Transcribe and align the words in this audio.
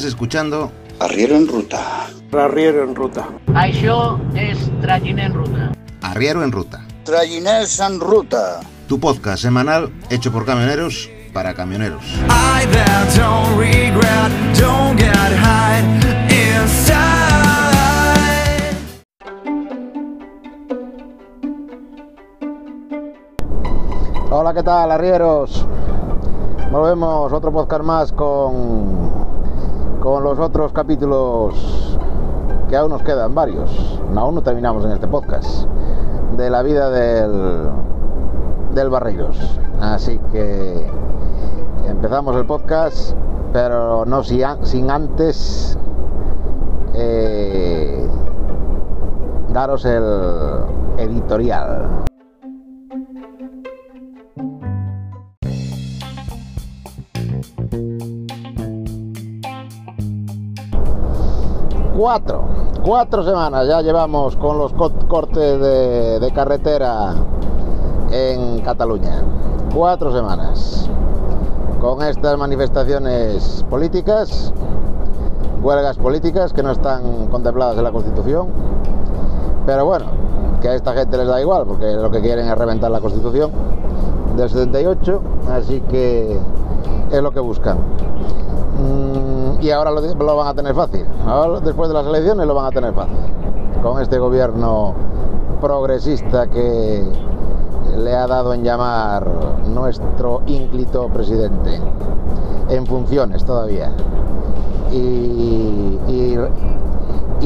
Estás 0.00 0.14
escuchando 0.14 0.72
Arriero 0.98 1.36
en 1.36 1.46
Ruta. 1.46 2.08
Arriero 2.32 2.84
en 2.84 2.94
Ruta. 2.96 3.28
Això 3.52 4.16
és 4.32 4.56
Tragin 4.80 5.18
en 5.20 5.34
Ruta. 5.34 5.66
Arriero 6.00 6.42
en 6.42 6.50
Ruta, 6.50 6.80
Trayiners 7.04 7.78
en 7.84 8.00
Ruta. 8.00 8.60
tu 8.88 8.98
podcast 8.98 9.42
semanal 9.42 9.92
hecho 10.08 10.32
por 10.32 10.46
camioneros 10.46 11.10
para 11.34 11.52
camioneros. 11.52 12.02
I 12.30 12.64
that 12.72 13.12
don't 13.14 13.58
regret, 13.58 14.32
don't 14.56 14.96
get 14.96 15.36
high 15.36 15.84
inside. 16.32 16.96
Hola, 24.30 24.54
¿qué 24.54 24.62
tal, 24.62 24.92
arrieros? 24.92 25.66
Volvemos 26.72 27.32
otro 27.32 27.52
podcast 27.52 27.82
más 27.82 28.12
con, 28.12 29.09
con 30.00 30.24
los 30.24 30.38
otros 30.38 30.72
capítulos 30.72 31.98
que 32.68 32.76
aún 32.76 32.90
nos 32.90 33.02
quedan 33.02 33.34
varios. 33.34 34.00
Aún 34.16 34.34
no 34.34 34.42
terminamos 34.42 34.84
en 34.84 34.92
este 34.92 35.06
podcast 35.06 35.66
de 36.36 36.50
la 36.50 36.62
vida 36.62 36.90
del, 36.90 37.68
del 38.74 38.88
Barreiros. 38.88 39.60
Así 39.80 40.18
que 40.32 40.86
empezamos 41.86 42.34
el 42.36 42.46
podcast, 42.46 43.14
pero 43.52 44.04
no 44.06 44.22
sin 44.24 44.90
antes 44.90 45.78
eh, 46.94 48.08
daros 49.52 49.84
el 49.84 50.04
editorial. 50.98 52.09
Cuatro, 62.04 62.44
cuatro 62.82 63.22
semanas 63.22 63.68
ya 63.68 63.82
llevamos 63.82 64.34
con 64.36 64.56
los 64.56 64.72
co- 64.72 64.90
cortes 65.06 65.60
de, 65.60 66.18
de 66.18 66.30
carretera 66.32 67.12
en 68.10 68.60
Cataluña. 68.60 69.20
Cuatro 69.74 70.10
semanas. 70.10 70.88
Con 71.78 72.00
estas 72.02 72.38
manifestaciones 72.38 73.66
políticas, 73.68 74.50
huelgas 75.62 75.98
políticas 75.98 76.54
que 76.54 76.62
no 76.62 76.70
están 76.70 77.26
contempladas 77.26 77.76
en 77.76 77.84
la 77.84 77.92
Constitución. 77.92 78.48
Pero 79.66 79.84
bueno, 79.84 80.06
que 80.62 80.68
a 80.70 80.76
esta 80.76 80.94
gente 80.94 81.18
les 81.18 81.26
da 81.26 81.38
igual, 81.38 81.66
porque 81.66 81.84
lo 81.92 82.10
que 82.10 82.22
quieren 82.22 82.48
es 82.48 82.56
reventar 82.56 82.90
la 82.90 83.00
Constitución 83.00 83.50
del 84.38 84.48
78, 84.48 85.20
así 85.52 85.82
que 85.82 86.38
es 87.12 87.22
lo 87.22 87.30
que 87.30 87.40
buscan. 87.40 87.76
Y 89.60 89.70
ahora 89.70 89.90
lo, 89.90 90.36
van 90.36 90.48
a 90.48 90.54
tener 90.54 90.74
fácil. 90.74 91.04
Después 91.64 91.88
de 91.88 91.94
las 91.94 92.06
elecciones 92.06 92.46
lo 92.46 92.54
van 92.54 92.66
a 92.66 92.70
tener 92.70 92.94
fácil. 92.94 93.16
Con 93.82 94.00
este 94.00 94.18
gobierno 94.18 94.94
progresista 95.60 96.46
que 96.46 97.04
le 97.98 98.14
ha 98.14 98.26
dado 98.26 98.54
en 98.54 98.64
llamar 98.64 99.26
nuestro 99.68 100.42
ínclito 100.46 101.08
presidente. 101.08 101.80
En 102.68 102.86
funciones 102.86 103.44
todavía. 103.44 103.92
Y, 104.92 105.98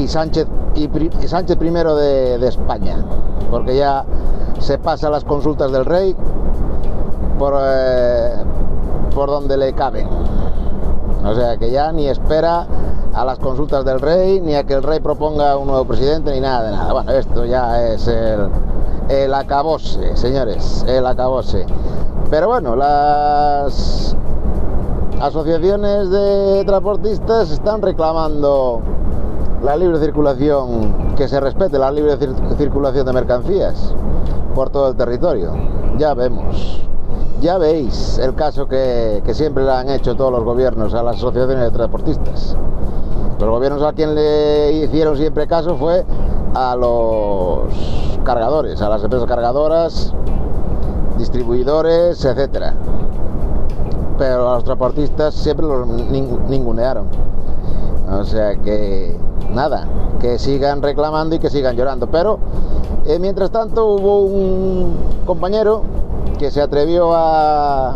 Sánchez, 0.07 0.47
y, 0.75 0.87
primero 0.87 1.95
de, 1.95 2.37
de 2.37 2.47
España. 2.47 3.03
Porque 3.49 3.75
ya 3.75 4.05
se 4.59 4.77
pasa 4.77 5.09
las 5.09 5.23
consultas 5.23 5.71
del 5.71 5.85
rey 5.85 6.15
por, 7.37 7.53
eh, 7.59 8.33
por 9.13 9.29
donde 9.29 9.57
le 9.57 9.73
caben. 9.73 10.07
O 11.25 11.33
sea 11.33 11.57
que 11.57 11.71
ya 11.71 11.91
ni 11.91 12.07
espera 12.07 12.67
a 13.13 13.25
las 13.25 13.39
consultas 13.39 13.83
del 13.85 13.99
rey, 13.99 14.41
ni 14.41 14.55
a 14.55 14.63
que 14.63 14.73
el 14.75 14.83
rey 14.83 14.99
proponga 14.99 15.57
un 15.57 15.67
nuevo 15.67 15.85
presidente, 15.85 16.31
ni 16.33 16.39
nada 16.39 16.63
de 16.63 16.71
nada. 16.71 16.93
Bueno, 16.93 17.11
esto 17.11 17.45
ya 17.45 17.83
es 17.87 18.07
el, 18.07 19.33
acabose, 19.33 20.15
señores, 20.17 20.85
el 20.87 21.05
acabose. 21.05 21.65
Pero 22.29 22.47
bueno, 22.47 22.75
las 22.75 24.15
asociaciones 25.21 26.09
de 26.09 26.63
transportistas 26.65 27.51
están 27.51 27.81
reclamando 27.81 28.81
la 29.63 29.75
libre 29.77 29.97
circulación, 29.99 31.13
que 31.15 31.27
se 31.27 31.39
respete 31.39 31.79
la 31.79 31.91
libre 31.91 32.19
cir- 32.19 32.57
circulación 32.57 33.05
de 33.05 33.13
mercancías 33.13 33.93
por 34.53 34.69
todo 34.69 34.89
el 34.89 34.95
territorio. 34.95 35.51
Ya 35.97 36.13
vemos. 36.13 36.81
Ya 37.41 37.57
veis 37.57 38.17
el 38.17 38.33
caso 38.33 38.67
que, 38.67 39.21
siempre 39.33 39.63
le 39.63 39.71
han 39.71 39.89
hecho 39.89 40.15
todos 40.15 40.31
los 40.31 40.43
gobiernos 40.43 40.93
a 40.93 41.03
las 41.03 41.17
asociaciones 41.17 41.65
de 41.65 41.71
transportistas. 41.71 42.55
Los 43.39 43.49
gobiernos 43.49 43.83
a 43.83 43.93
quien 43.93 44.15
le 44.15 44.71
hicieron 44.71 45.17
siempre 45.17 45.45
caso 45.45 45.75
fue 45.75 46.05
a 46.53 46.75
los 46.75 47.67
cargadores, 48.23 48.81
a 48.81 48.89
las 48.89 49.03
empresas 49.03 49.27
cargadoras, 49.27 50.13
distribuidores, 51.17 52.23
etcétera. 52.23 52.73
Pero 54.17 54.49
a 54.49 54.55
los 54.55 54.63
transportistas 54.63 55.33
siempre 55.33 55.67
los 55.67 55.85
nin- 55.87 56.39
ningunearon. 56.47 57.07
O 58.11 58.23
sea 58.23 58.55
que 58.55 59.17
nada, 59.53 59.87
que 60.21 60.39
sigan 60.39 60.81
reclamando 60.81 61.35
y 61.35 61.39
que 61.39 61.49
sigan 61.49 61.75
llorando. 61.75 62.07
Pero 62.07 62.39
eh, 63.05 63.19
mientras 63.19 63.51
tanto 63.51 63.85
hubo 63.87 64.21
un 64.21 64.95
compañero 65.25 65.83
que 66.37 66.51
se 66.51 66.61
atrevió 66.61 67.13
a, 67.13 67.95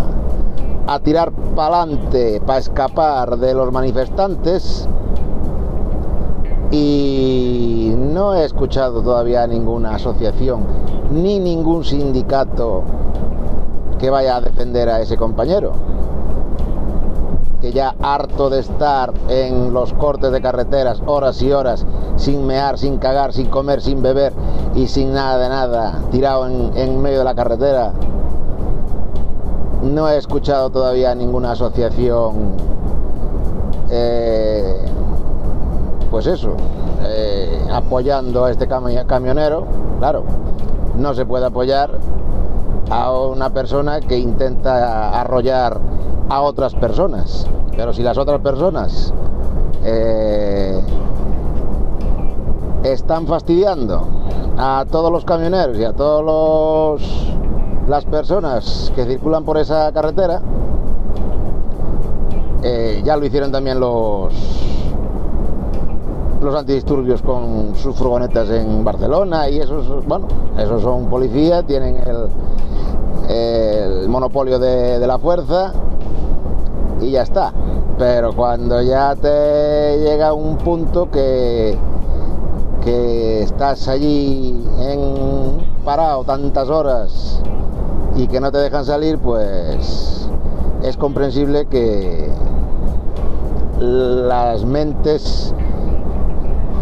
a 0.88 1.00
tirar 1.00 1.32
para 1.56 1.82
adelante 1.82 2.42
para 2.46 2.60
escapar 2.60 3.38
de 3.38 3.54
los 3.54 3.72
manifestantes 3.72 4.88
y 6.72 7.94
no 7.98 8.36
he 8.36 8.46
escuchado 8.46 9.02
todavía 9.02 9.46
ninguna 9.48 9.96
asociación 9.96 10.64
ni 11.12 11.40
ningún 11.40 11.84
sindicato 11.84 12.84
que 14.00 14.10
vaya 14.10 14.38
a 14.38 14.42
defender 14.42 14.90
a 14.90 15.02
ese 15.02 15.18
compañero 15.18 15.74
que 17.62 17.72
ya 17.74 17.96
harto 18.02 18.50
de 18.50 18.60
estar 18.60 19.14
en 19.28 19.74
los 19.74 19.94
cortes 19.94 20.32
de 20.32 20.42
carreteras 20.42 21.02
horas 21.06 21.42
y 21.42 21.52
horas, 21.52 21.86
sin 22.16 22.46
mear, 22.46 22.78
sin 22.78 22.98
cagar, 22.98 23.34
sin 23.34 23.48
comer, 23.48 23.82
sin 23.82 24.02
beber 24.02 24.34
y 24.76 24.88
sin 24.88 25.14
nada 25.14 25.38
de 25.38 25.50
nada, 25.50 26.02
tirado 26.12 26.48
en, 26.48 26.72
en 26.78 27.02
medio 27.02 27.20
de 27.20 27.26
la 27.26 27.36
carretera. 27.36 27.92
No 29.82 30.10
he 30.10 30.18
escuchado 30.18 30.70
todavía 30.70 31.16
ninguna 31.16 31.52
asociación, 31.52 32.52
eh, 33.90 34.86
pues 36.12 36.28
eso, 36.28 36.52
eh, 37.06 37.66
apoyando 37.72 38.46
a 38.46 38.52
este 38.52 38.68
cami- 38.68 39.06
camionero. 39.06 39.66
Claro, 40.00 40.24
no 40.98 41.14
se 41.14 41.26
puede 41.26 41.46
apoyar 41.46 41.92
a 42.90 43.12
una 43.14 43.52
persona 43.52 44.02
que 44.02 44.18
intenta 44.18 45.18
arrollar 45.22 45.80
a 46.30 46.42
otras 46.42 46.76
personas. 46.76 47.46
Pero 47.78 47.94
si 47.94 48.04
las 48.04 48.18
otras 48.18 48.42
personas 48.42 49.14
eh, 49.86 50.82
están 52.84 53.28
fastidiando 53.28 54.02
a 54.58 54.86
todos 54.92 55.10
los 55.12 55.24
camioneros 55.24 55.78
y 55.78 55.86
a 55.86 55.94
todas 55.94 57.02
las 57.90 58.06
personas 58.06 58.94
que 58.96 59.04
circulan 59.06 59.44
por 59.44 59.58
esa 59.58 59.92
carretera, 59.92 60.42
eh, 62.62 63.02
ya 63.04 63.18
lo 63.18 63.26
hicieron 63.26 63.52
también 63.52 63.80
los 63.80 64.32
los 66.40 66.56
antidisturbios 66.56 67.22
con 67.22 67.76
sus 67.76 67.96
furgonetas 67.98 68.50
en 68.52 68.84
Barcelona 68.86 69.50
y 69.50 69.60
esos, 69.60 70.06
bueno, 70.06 70.28
esos 70.58 70.82
son 70.82 71.08
policía, 71.08 71.64
tienen 71.64 71.98
el, 73.28 74.08
monopolio 74.08 74.58
de, 74.58 75.00
de 75.00 75.08
la 75.08 75.18
fuerza 75.20 75.74
y 77.02 77.12
ya 77.12 77.24
está. 77.24 77.52
Pero 77.98 78.34
cuando 78.34 78.82
ya 78.82 79.16
te 79.16 80.00
llega 80.00 80.32
un 80.32 80.58
punto 80.58 81.12
que, 81.12 81.78
que 82.82 83.44
estás 83.44 83.88
allí 83.90 84.64
en 84.80 85.84
parado 85.84 86.24
tantas 86.24 86.70
horas 86.70 87.42
y 88.20 88.28
que 88.28 88.42
no 88.42 88.52
te 88.52 88.58
dejan 88.58 88.84
salir, 88.84 89.18
pues 89.18 90.30
es 90.84 90.98
comprensible 90.98 91.68
que 91.68 92.30
las 93.80 94.66
mentes 94.66 95.54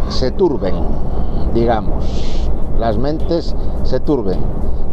se 0.09 0.31
turben, 0.31 0.75
digamos. 1.53 2.49
Las 2.79 2.97
mentes 2.97 3.55
se 3.83 3.99
turben. 3.99 4.39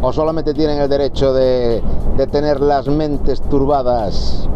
O 0.01 0.13
solamente 0.13 0.53
tienen 0.53 0.79
el 0.79 0.87
derecho 0.87 1.33
de, 1.33 1.81
de 2.15 2.27
tener 2.27 2.61
las 2.61 2.87
mentes 2.87 3.41
turbadas 3.41 4.47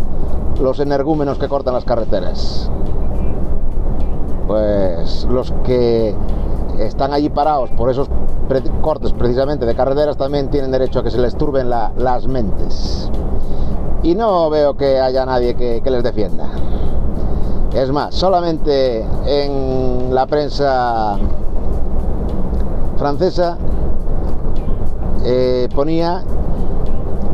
los 0.62 0.80
energúmenos 0.80 1.40
que 1.40 1.48
cortan 1.48 1.74
las 1.74 1.86
carreteras. 1.86 2.70
Pues 4.46 5.26
los 5.26 5.52
que 5.64 6.14
están 6.78 7.14
allí 7.14 7.30
parados 7.30 7.72
por 7.72 7.90
esos 7.90 8.10
cortes 8.82 9.14
precisamente 9.14 9.66
de 9.66 9.76
carreteras 9.76 10.18
también 10.18 10.50
tienen 10.50 10.72
derecho 10.72 11.00
a 11.00 11.04
que 11.04 11.12
se 11.12 11.20
les 11.20 11.36
turben 11.36 11.70
la- 11.70 11.92
las 11.98 12.28
mentes. 12.28 13.10
Y 14.04 14.16
no 14.16 14.50
veo 14.50 14.76
que 14.76 15.00
haya 15.00 15.26
nadie 15.26 15.56
que, 15.56 15.82
que 15.84 15.92
les 15.92 16.04
defienda. 16.04 16.48
Es 17.74 17.92
más, 17.92 18.16
solamente 18.16 19.06
en 19.28 20.14
la 20.16 20.26
prensa 20.26 21.18
francesa 22.98 23.58
eh, 25.26 25.68
ponía 25.76 26.24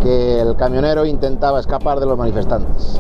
que 0.02 0.42
el 0.42 0.56
camionero 0.56 1.06
intentaba 1.06 1.60
escapar 1.60 2.00
de 2.00 2.06
los 2.06 2.18
manifestantes. 2.18 3.00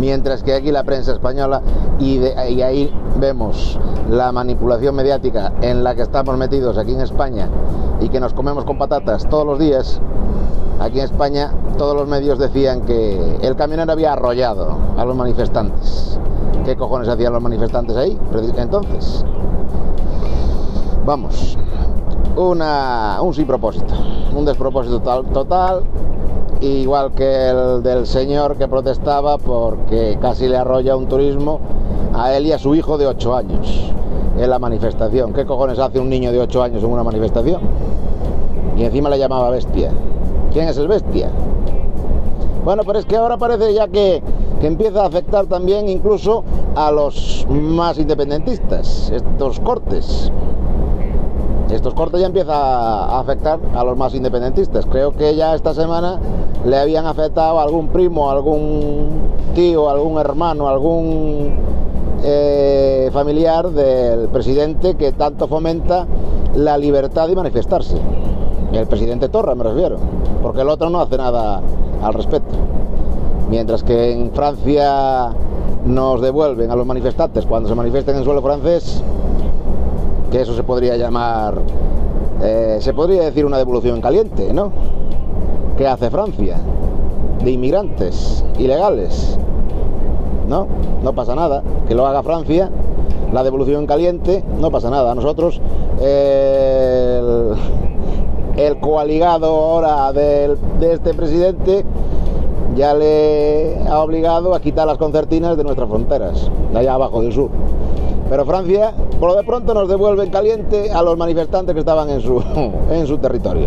Mientras 0.00 0.42
que 0.42 0.54
aquí 0.54 0.72
la 0.72 0.82
prensa 0.82 1.12
española, 1.12 1.60
y, 1.98 2.24
ahí 2.24 2.90
vemos 3.18 3.78
la 4.08 4.32
manipulación 4.32 4.94
mediática 4.94 5.52
en 5.60 5.84
la 5.84 5.94
que 5.94 6.00
estamos 6.00 6.38
metidos 6.38 6.78
aquí 6.78 6.94
en 6.94 7.02
España 7.02 7.50
y 8.00 8.08
que 8.08 8.18
nos 8.18 8.32
comemos 8.32 8.64
con 8.64 8.78
patatas 8.78 9.28
todos 9.28 9.44
los 9.44 9.58
días, 9.58 10.00
aquí 10.80 11.00
en 11.00 11.04
España 11.04 11.52
todos 11.76 11.94
los 11.94 12.08
medios 12.08 12.38
decían 12.38 12.80
que 12.86 13.36
el 13.42 13.56
camionero 13.56 13.92
había 13.92 14.14
arrollado 14.14 14.74
a 14.96 15.04
los 15.04 15.14
manifestantes. 15.14 16.18
¿Qué 16.64 16.76
cojones 16.76 17.06
hacían 17.06 17.34
los 17.34 17.42
manifestantes 17.42 17.94
ahí? 17.94 18.18
Entonces, 18.56 19.22
vamos, 21.04 21.58
una, 22.36 23.18
un 23.20 23.34
sin 23.34 23.46
propósito, 23.46 23.92
un 24.34 24.46
despropósito 24.46 24.98
total, 25.00 25.82
igual 26.60 27.12
que 27.12 27.50
el 27.50 27.82
del 27.82 28.06
señor 28.06 28.56
que 28.56 28.68
protestaba 28.68 29.38
porque 29.38 30.18
casi 30.20 30.48
le 30.48 30.56
arrolla 30.56 30.96
un 30.96 31.06
turismo 31.06 31.60
a 32.14 32.34
él 32.34 32.46
y 32.46 32.52
a 32.52 32.58
su 32.58 32.74
hijo 32.74 32.98
de 32.98 33.06
8 33.06 33.34
años 33.34 33.92
en 34.38 34.50
la 34.50 34.58
manifestación. 34.58 35.32
¿Qué 35.32 35.46
cojones 35.46 35.78
hace 35.78 35.98
un 35.98 36.08
niño 36.08 36.32
de 36.32 36.40
8 36.40 36.62
años 36.62 36.82
en 36.82 36.90
una 36.90 37.02
manifestación? 37.02 37.60
Y 38.76 38.84
encima 38.84 39.08
le 39.10 39.18
llamaba 39.18 39.50
bestia. 39.50 39.90
¿Quién 40.52 40.68
es 40.68 40.76
el 40.78 40.88
bestia? 40.88 41.30
Bueno, 42.64 42.82
pero 42.84 42.98
es 42.98 43.06
que 43.06 43.16
ahora 43.16 43.38
parece 43.38 43.72
ya 43.72 43.88
que, 43.88 44.22
que 44.60 44.66
empieza 44.66 45.02
a 45.02 45.06
afectar 45.06 45.46
también 45.46 45.88
incluso 45.88 46.44
a 46.74 46.90
los 46.90 47.46
más 47.48 47.98
independentistas, 47.98 49.10
estos 49.10 49.60
cortes. 49.60 50.30
Estos 51.72 51.94
cortes 51.94 52.20
ya 52.20 52.26
empiezan 52.26 52.56
a 52.56 53.20
afectar 53.20 53.60
a 53.74 53.84
los 53.84 53.96
más 53.96 54.14
independentistas. 54.14 54.86
Creo 54.86 55.12
que 55.12 55.36
ya 55.36 55.54
esta 55.54 55.72
semana 55.72 56.18
le 56.64 56.76
habían 56.76 57.06
afectado 57.06 57.60
a 57.60 57.62
algún 57.62 57.88
primo, 57.88 58.30
algún 58.30 59.08
tío, 59.54 59.88
algún 59.88 60.18
hermano, 60.18 60.68
algún 60.68 61.54
eh, 62.24 63.08
familiar 63.12 63.70
del 63.70 64.28
presidente 64.28 64.94
que 64.96 65.12
tanto 65.12 65.46
fomenta 65.46 66.06
la 66.54 66.76
libertad 66.76 67.28
de 67.28 67.36
manifestarse. 67.36 67.96
El 68.72 68.86
presidente 68.86 69.28
Torra 69.28 69.54
me 69.54 69.64
refiero, 69.64 69.98
porque 70.42 70.62
el 70.62 70.68
otro 70.68 70.90
no 70.90 71.00
hace 71.00 71.16
nada 71.16 71.60
al 72.02 72.14
respecto. 72.14 72.54
Mientras 73.48 73.82
que 73.82 74.12
en 74.12 74.32
Francia 74.32 75.30
nos 75.84 76.20
devuelven 76.20 76.70
a 76.70 76.76
los 76.76 76.86
manifestantes 76.86 77.46
cuando 77.46 77.68
se 77.68 77.74
manifiesten 77.74 78.16
en 78.16 78.24
suelo 78.24 78.42
francés, 78.42 79.02
que 80.30 80.40
eso 80.40 80.54
se 80.54 80.62
podría 80.62 80.96
llamar, 80.96 81.54
eh, 82.42 82.78
se 82.80 82.94
podría 82.94 83.24
decir 83.24 83.44
una 83.44 83.58
devolución 83.58 83.96
en 83.96 84.02
caliente, 84.02 84.52
¿no? 84.52 84.72
¿Qué 85.76 85.86
hace 85.86 86.10
Francia? 86.10 86.58
De 87.42 87.50
inmigrantes 87.50 88.44
ilegales. 88.58 89.38
¿No? 90.46 90.66
No 91.02 91.12
pasa 91.12 91.34
nada. 91.34 91.62
Que 91.88 91.94
lo 91.94 92.06
haga 92.06 92.22
Francia, 92.22 92.70
la 93.32 93.42
devolución 93.42 93.80
en 93.80 93.86
caliente, 93.86 94.44
no 94.60 94.70
pasa 94.70 94.90
nada. 94.90 95.14
Nosotros, 95.14 95.60
eh, 96.00 97.20
el, 98.56 98.60
el, 98.60 98.80
coaligado 98.80 99.46
ahora 99.46 100.12
del, 100.12 100.58
de 100.80 100.92
este 100.92 101.14
presidente 101.14 101.84
ya 102.76 102.94
le 102.94 103.76
ha 103.88 104.00
obligado 104.00 104.54
a 104.54 104.60
quitar 104.60 104.86
las 104.86 104.98
concertinas 104.98 105.56
de 105.56 105.64
nuestras 105.64 105.88
fronteras, 105.88 106.50
de 106.72 106.78
allá 106.78 106.94
abajo 106.94 107.22
del 107.22 107.32
sur. 107.32 107.50
Pero 108.30 108.44
Francia, 108.44 108.94
por 109.18 109.30
lo 109.30 109.36
de 109.36 109.42
pronto, 109.42 109.74
nos 109.74 109.88
devuelve 109.88 110.22
en 110.22 110.30
caliente 110.30 110.92
a 110.92 111.02
los 111.02 111.18
manifestantes 111.18 111.74
que 111.74 111.80
estaban 111.80 112.08
en 112.10 112.20
su, 112.20 112.40
en 112.90 113.06
su 113.08 113.18
territorio. 113.18 113.66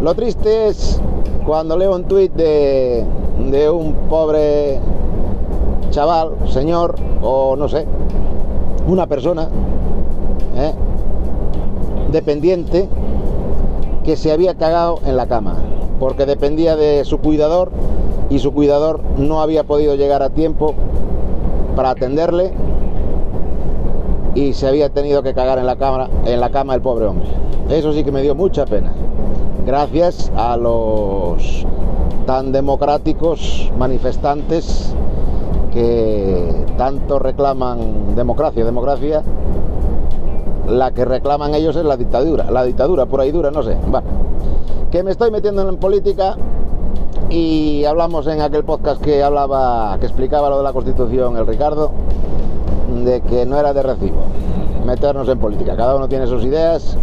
Lo 0.00 0.14
triste 0.14 0.68
es 0.68 1.00
cuando 1.44 1.76
leo 1.76 1.92
un 1.92 2.04
tuit 2.04 2.32
de, 2.34 3.04
de 3.50 3.68
un 3.68 3.94
pobre 4.08 4.78
chaval, 5.90 6.36
señor, 6.46 6.94
o 7.20 7.56
no 7.56 7.68
sé, 7.68 7.84
una 8.86 9.08
persona 9.08 9.48
¿eh? 10.56 10.72
dependiente 12.12 12.88
que 14.04 14.16
se 14.16 14.30
había 14.30 14.54
cagado 14.54 15.00
en 15.04 15.16
la 15.16 15.26
cama, 15.26 15.56
porque 15.98 16.26
dependía 16.26 16.76
de 16.76 17.04
su 17.04 17.18
cuidador 17.18 17.72
y 18.30 18.38
su 18.38 18.52
cuidador 18.52 19.00
no 19.16 19.40
había 19.40 19.64
podido 19.64 19.96
llegar 19.96 20.22
a 20.22 20.30
tiempo 20.30 20.74
para 21.74 21.90
atenderle 21.90 22.52
y 24.38 24.52
se 24.52 24.68
había 24.68 24.88
tenido 24.90 25.24
que 25.24 25.34
cagar 25.34 25.58
en 25.58 25.66
la 25.66 25.74
cama, 25.74 26.08
en 26.24 26.38
la 26.38 26.50
cama 26.50 26.74
el 26.74 26.80
pobre 26.80 27.06
hombre. 27.06 27.26
Eso 27.70 27.92
sí 27.92 28.04
que 28.04 28.12
me 28.12 28.22
dio 28.22 28.36
mucha 28.36 28.66
pena. 28.66 28.92
Gracias 29.66 30.30
a 30.36 30.56
los 30.56 31.66
tan 32.24 32.52
democráticos 32.52 33.72
manifestantes 33.76 34.94
que 35.72 36.64
tanto 36.76 37.18
reclaman 37.18 38.14
democracia, 38.14 38.64
democracia, 38.64 39.22
la 40.68 40.92
que 40.92 41.04
reclaman 41.04 41.54
ellos 41.54 41.74
es 41.74 41.84
la 41.84 41.96
dictadura, 41.96 42.48
la 42.50 42.62
dictadura 42.62 43.06
por 43.06 43.20
ahí 43.20 43.32
dura, 43.32 43.50
no 43.50 43.64
sé. 43.64 43.76
Bueno, 43.88 44.06
que 44.92 45.02
me 45.02 45.10
estoy 45.10 45.32
metiendo 45.32 45.68
en 45.68 45.76
política 45.78 46.36
y 47.28 47.84
hablamos 47.84 48.26
en 48.28 48.40
aquel 48.40 48.64
podcast 48.64 49.02
que 49.02 49.22
hablaba, 49.22 49.96
que 49.98 50.06
explicaba 50.06 50.48
lo 50.48 50.58
de 50.58 50.62
la 50.62 50.72
Constitución, 50.72 51.36
el 51.36 51.46
Ricardo, 51.46 51.90
de 53.04 53.20
que 53.20 53.46
no 53.46 53.58
era 53.58 53.72
de 53.72 53.82
recibo 53.82 54.22
meternos 54.84 55.28
en 55.28 55.38
política. 55.38 55.76
Cada 55.76 55.94
uno 55.96 56.08
tiene 56.08 56.26
sus 56.26 56.44
ideas. 56.44 56.96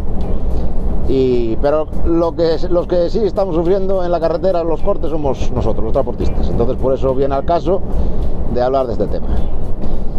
Y, 1.08 1.56
pero 1.58 1.88
lo 2.06 2.36
que, 2.36 2.58
los 2.70 2.88
que 2.88 3.10
sí 3.12 3.20
estamos 3.20 3.54
sufriendo 3.54 4.04
en 4.04 4.12
la 4.12 4.20
carretera, 4.20 4.64
los 4.64 4.82
cortes, 4.82 5.12
somos 5.12 5.52
nosotros, 5.52 5.84
los 5.84 5.94
transportistas. 5.94 6.50
Entonces 6.50 6.78
por 6.78 6.94
eso 6.94 7.14
viene 7.14 7.36
al 7.36 7.46
caso 7.46 7.82
de 8.54 8.62
hablar 8.62 8.88
de 8.88 8.94
este 8.94 9.08
tema. 9.08 9.28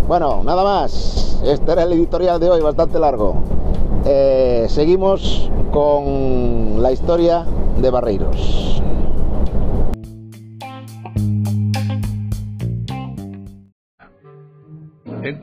Bueno, 0.06 0.42
nada 0.44 0.62
más. 0.62 1.40
Este 1.44 1.72
era 1.72 1.82
el 1.82 1.92
editorial 1.92 2.38
de 2.38 2.50
hoy, 2.50 2.60
bastante 2.60 2.98
largo. 2.98 3.34
Eh, 4.04 4.66
seguimos 4.68 5.50
con 5.72 6.80
la 6.80 6.92
historia 6.92 7.44
de 7.80 7.90
Barreiros. 7.90 8.80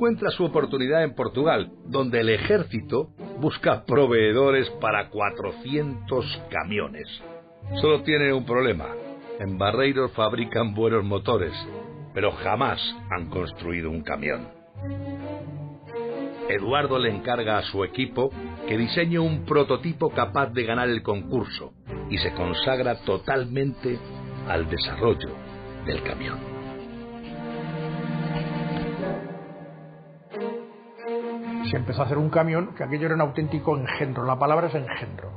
Encuentra 0.03 0.31
su 0.31 0.43
oportunidad 0.43 1.05
en 1.05 1.15
Portugal, 1.15 1.71
donde 1.85 2.19
el 2.19 2.27
ejército 2.27 3.11
busca 3.39 3.85
proveedores 3.85 4.69
para 4.81 5.09
400 5.09 6.43
camiones. 6.49 7.07
Solo 7.79 8.03
tiene 8.03 8.33
un 8.33 8.45
problema. 8.45 8.87
En 9.39 9.57
Barreiros 9.57 10.11
fabrican 10.11 10.73
buenos 10.73 11.05
motores, 11.05 11.53
pero 12.13 12.33
jamás 12.33 12.81
han 13.11 13.29
construido 13.29 13.89
un 13.91 14.03
camión. 14.03 14.49
Eduardo 16.49 16.99
le 16.99 17.09
encarga 17.09 17.57
a 17.57 17.63
su 17.63 17.85
equipo 17.85 18.29
que 18.67 18.77
diseñe 18.77 19.19
un 19.19 19.45
prototipo 19.45 20.09
capaz 20.09 20.47
de 20.47 20.65
ganar 20.65 20.89
el 20.89 21.01
concurso 21.01 21.71
y 22.09 22.17
se 22.17 22.33
consagra 22.33 22.95
totalmente 23.05 23.97
al 24.49 24.69
desarrollo 24.69 25.29
del 25.85 26.03
camión. 26.03 26.52
Se 31.73 31.77
empezó 31.77 32.03
a 32.03 32.05
hacer 32.05 32.19
un 32.19 32.29
camión, 32.29 32.75
que 32.75 32.83
aquello 32.83 33.07
era 33.07 33.15
un 33.15 33.21
auténtico 33.21 33.75
engendro, 33.75 34.23
la 34.25 34.37
palabra 34.37 34.67
es 34.67 34.75
engendro. 34.75 35.31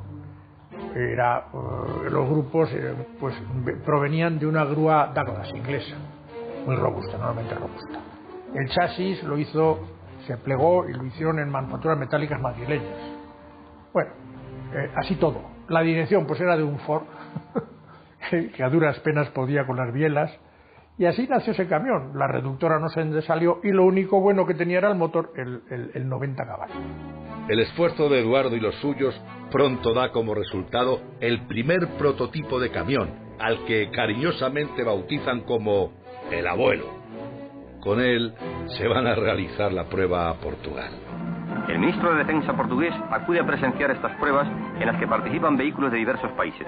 Era, 0.95 1.47
uh, 1.51 2.11
los 2.11 2.29
grupos 2.29 2.69
eh, 2.75 2.95
pues 3.19 3.35
provenían 3.87 4.39
de 4.39 4.47
una 4.47 4.67
grúa 4.67 5.13
Douglas 5.15 5.49
inglesa, 5.55 5.97
muy 6.67 6.77
robusta, 6.77 7.17
normalmente 7.17 7.55
robusta. 7.55 8.01
El 8.55 8.69
chasis 8.69 9.23
lo 9.23 9.39
hizo, 9.39 9.79
se 10.27 10.37
plegó 10.37 10.87
y 10.87 10.93
lo 10.93 11.07
hicieron 11.07 11.39
en 11.39 11.49
manufacturas 11.49 11.97
metálicas 11.97 12.39
madrileñas. 12.39 12.99
Bueno, 13.95 14.11
eh, 14.75 14.91
así 14.95 15.15
todo. 15.15 15.41
La 15.69 15.81
dirección 15.81 16.27
pues 16.27 16.39
era 16.39 16.55
de 16.55 16.65
un 16.65 16.79
Ford, 16.81 17.05
que 18.55 18.63
a 18.63 18.69
duras 18.69 19.01
penas 19.01 19.31
podía 19.31 19.67
con 19.67 19.79
las 19.79 19.91
bielas, 19.91 20.31
y 20.99 21.05
así 21.05 21.27
nació 21.29 21.53
ese 21.53 21.67
camión. 21.67 22.13
La 22.15 22.27
reductora 22.27 22.79
no 22.79 22.89
se 22.89 23.23
salió 23.23 23.61
y 23.63 23.71
lo 23.71 23.85
único 23.85 24.21
bueno 24.21 24.47
que 24.47 24.55
tenía 24.55 24.79
era 24.79 24.89
el 24.89 24.97
motor, 24.97 25.33
el, 25.37 25.63
el, 25.71 25.91
el 25.95 26.09
90 26.09 26.47
caballos. 26.47 26.77
El 27.49 27.61
esfuerzo 27.61 28.09
de 28.09 28.21
Eduardo 28.21 28.57
y 28.57 28.61
los 28.61 28.75
suyos 28.77 29.15
pronto 29.51 29.95
da 29.95 30.11
como 30.11 30.35
resultado 30.35 31.01
el 31.21 31.47
primer 31.47 31.87
prototipo 31.99 32.59
de 32.59 32.71
camión, 32.71 33.11
al 33.39 33.65
que 33.67 33.91
cariñosamente 33.91 34.83
bautizan 34.83 35.43
como 35.43 35.93
el 36.31 36.47
abuelo. 36.47 36.87
Con 37.81 38.01
él 38.01 38.35
se 38.79 38.89
van 38.89 39.07
a 39.07 39.15
realizar 39.15 39.73
la 39.73 39.85
prueba 39.85 40.29
a 40.29 40.35
Portugal. 40.35 40.91
El 41.69 41.79
ministro 41.79 42.13
de 42.13 42.19
Defensa 42.19 42.57
portugués 42.57 42.95
acude 43.11 43.41
a 43.41 43.47
presenciar 43.47 43.91
estas 43.91 44.17
pruebas 44.19 44.49
en 44.81 44.87
las 44.87 44.97
que 44.97 45.07
participan 45.07 45.57
vehículos 45.57 45.93
de 45.93 45.99
diversos 45.99 46.31
países. 46.33 46.67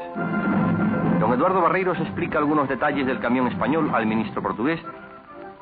Don 1.29 1.37
Eduardo 1.37 1.61
Barreiros 1.61 2.01
explica 2.01 2.39
algunos 2.39 2.71
detalles 2.71 3.07
del 3.07 3.21
camión 3.21 3.49
español 3.49 3.91
al 3.93 4.07
ministro 4.07 4.41
portugués 4.41 4.81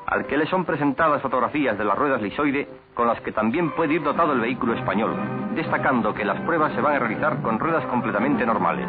al 0.05 0.25
que 0.25 0.37
le 0.37 0.47
son 0.47 0.63
presentadas 0.63 1.21
fotografías 1.21 1.77
de 1.77 1.83
las 1.83 1.97
ruedas 1.97 2.21
lisoide 2.21 2.69
con 2.93 3.05
las 3.05 3.19
que 3.19 3.33
también 3.33 3.71
puede 3.71 3.95
ir 3.95 4.01
dotado 4.01 4.31
el 4.31 4.39
vehículo 4.39 4.75
español, 4.75 5.13
destacando 5.55 6.13
que 6.13 6.23
las 6.23 6.39
pruebas 6.39 6.71
se 6.71 6.79
van 6.79 6.95
a 6.95 6.99
realizar 6.99 7.41
con 7.41 7.59
ruedas 7.59 7.85
completamente 7.87 8.45
normales. 8.45 8.87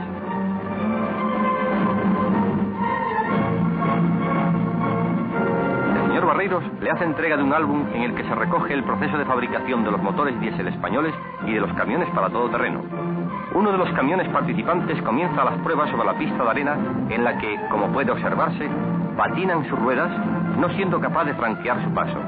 El 5.97 6.07
señor 6.07 6.27
Barreiros 6.27 6.63
le 6.81 6.91
hace 6.93 7.03
entrega 7.03 7.37
de 7.37 7.43
un 7.43 7.55
álbum 7.55 7.89
en 7.93 8.03
el 8.03 8.15
que 8.15 8.23
se 8.23 8.37
recoge 8.37 8.75
el 8.75 8.85
proceso 8.85 9.19
de 9.19 9.25
fabricación 9.25 9.83
de 9.83 9.91
los 9.91 10.01
motores 10.01 10.39
diésel 10.39 10.69
españoles 10.69 11.13
y 11.45 11.55
de 11.55 11.61
los 11.61 11.73
camiones 11.73 12.09
para 12.11 12.31
todo 12.31 12.49
terreno. 12.49 13.18
Uno 13.59 13.73
de 13.73 13.79
los 13.79 13.91
camiones 13.91 14.29
participantes 14.29 15.03
comienza 15.03 15.43
las 15.43 15.61
pruebas 15.65 15.91
sobre 15.91 16.07
la 16.07 16.17
pista 16.17 16.45
de 16.45 16.49
arena 16.49 16.79
en 17.11 17.25
la 17.25 17.37
que, 17.39 17.59
como 17.73 17.93
puede 17.93 18.13
observarse, 18.13 18.71
patinan 19.17 19.69
sus 19.69 19.77
ruedas, 19.77 20.09
no 20.57 20.71
siendo 20.77 21.01
capaz 21.01 21.25
de 21.25 21.35
franquear 21.35 21.83
su 21.83 21.91
paso. 21.91 22.21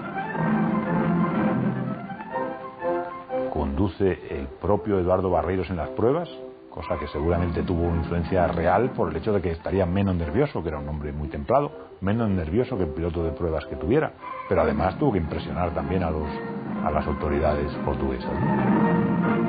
Conduce 3.53 4.19
el 4.29 4.49
propio 4.61 4.99
Eduardo 4.99 5.31
Barreiros 5.31 5.71
en 5.71 5.77
las 5.77 5.91
pruebas, 5.91 6.29
cosa 6.69 6.99
que 6.99 7.07
seguramente 7.07 7.63
tuvo 7.63 7.85
una 7.85 7.99
influencia 7.99 8.49
real 8.49 8.91
por 8.91 9.11
el 9.11 9.17
hecho 9.17 9.33
de 9.33 9.41
que 9.41 9.53
estaría 9.53 9.87
menos 9.87 10.17
nervioso, 10.17 10.65
que 10.65 10.71
era 10.71 10.81
un 10.81 10.89
hombre 10.89 11.13
muy 11.13 11.29
templado, 11.29 11.71
menos 12.01 12.29
nervioso 12.29 12.77
que 12.77 12.83
el 12.83 12.91
piloto 12.91 13.23
de 13.23 13.31
pruebas 13.31 13.65
que 13.67 13.77
tuviera, 13.77 14.15
pero 14.49 14.63
además 14.63 14.99
tuvo 14.99 15.13
que 15.13 15.19
impresionar 15.19 15.71
también 15.75 16.03
a, 16.03 16.11
los, 16.11 16.27
a 16.85 16.91
las 16.91 17.07
autoridades 17.07 17.73
portuguesas. 17.85 18.31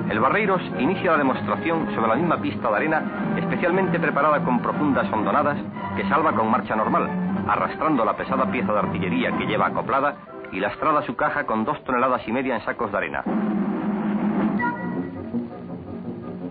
El 0.10 0.20
Barreiros 0.20 0.62
inicia 0.80 1.12
la 1.12 1.18
demostración 1.18 1.94
sobre 1.96 2.08
la 2.08 2.16
misma 2.16 2.42
pista 2.42 2.70
de 2.70 2.76
arena, 2.76 3.04
especialmente 3.38 4.00
preparada 4.00 4.44
con 4.44 4.60
profundas 4.60 5.12
hondonadas, 5.12 5.58
que 5.96 6.08
salva 6.10 6.34
con 6.34 6.50
marcha 6.52 6.76
normal, 6.76 7.10
arrastrando 7.48 8.04
la 8.04 8.16
pesada 8.16 8.52
pieza 8.52 8.74
de 8.74 8.80
artillería 8.80 9.38
que 9.38 9.46
lleva 9.46 9.68
acoplada 9.68 10.16
y 10.52 10.60
lastrada 10.60 11.02
su 11.04 11.16
caja 11.16 11.46
con 11.46 11.64
dos 11.64 11.82
toneladas 11.84 12.28
y 12.28 12.32
media 12.32 12.56
en 12.56 12.66
sacos 12.66 12.92
de 12.92 12.98
arena. 12.98 13.24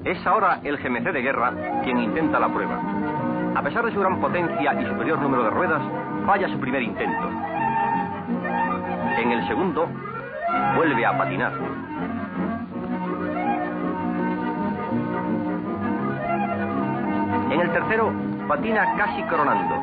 Es 0.05 0.27
ahora 0.27 0.61
el 0.65 0.79
GMC 0.79 1.13
de 1.13 1.23
guerra 1.23 1.53
quien 1.85 1.99
intenta 1.99 2.41
la 2.41 2.49
prueba. 2.49 2.81
A 3.55 3.63
pesar 3.63 3.85
de 3.85 3.93
su 3.93 4.01
gran 4.01 4.21
potencia 4.21 4.81
y 4.81 4.87
superior 4.87 5.21
número 5.21 5.45
de 5.45 5.51
ruedas, 5.51 5.83
falla 6.25 6.49
su 6.49 6.59
primer 6.59 6.83
intento. 6.83 7.29
En 9.19 9.33
el 9.33 9.47
segundo, 9.47 9.87
vuelve 10.77 11.05
a 11.05 11.17
patinar. 11.17 11.53
En 17.51 17.61
el 17.61 17.71
tercero, 17.73 18.13
patina 18.47 18.97
casi 18.97 19.23
coronando. 19.25 19.75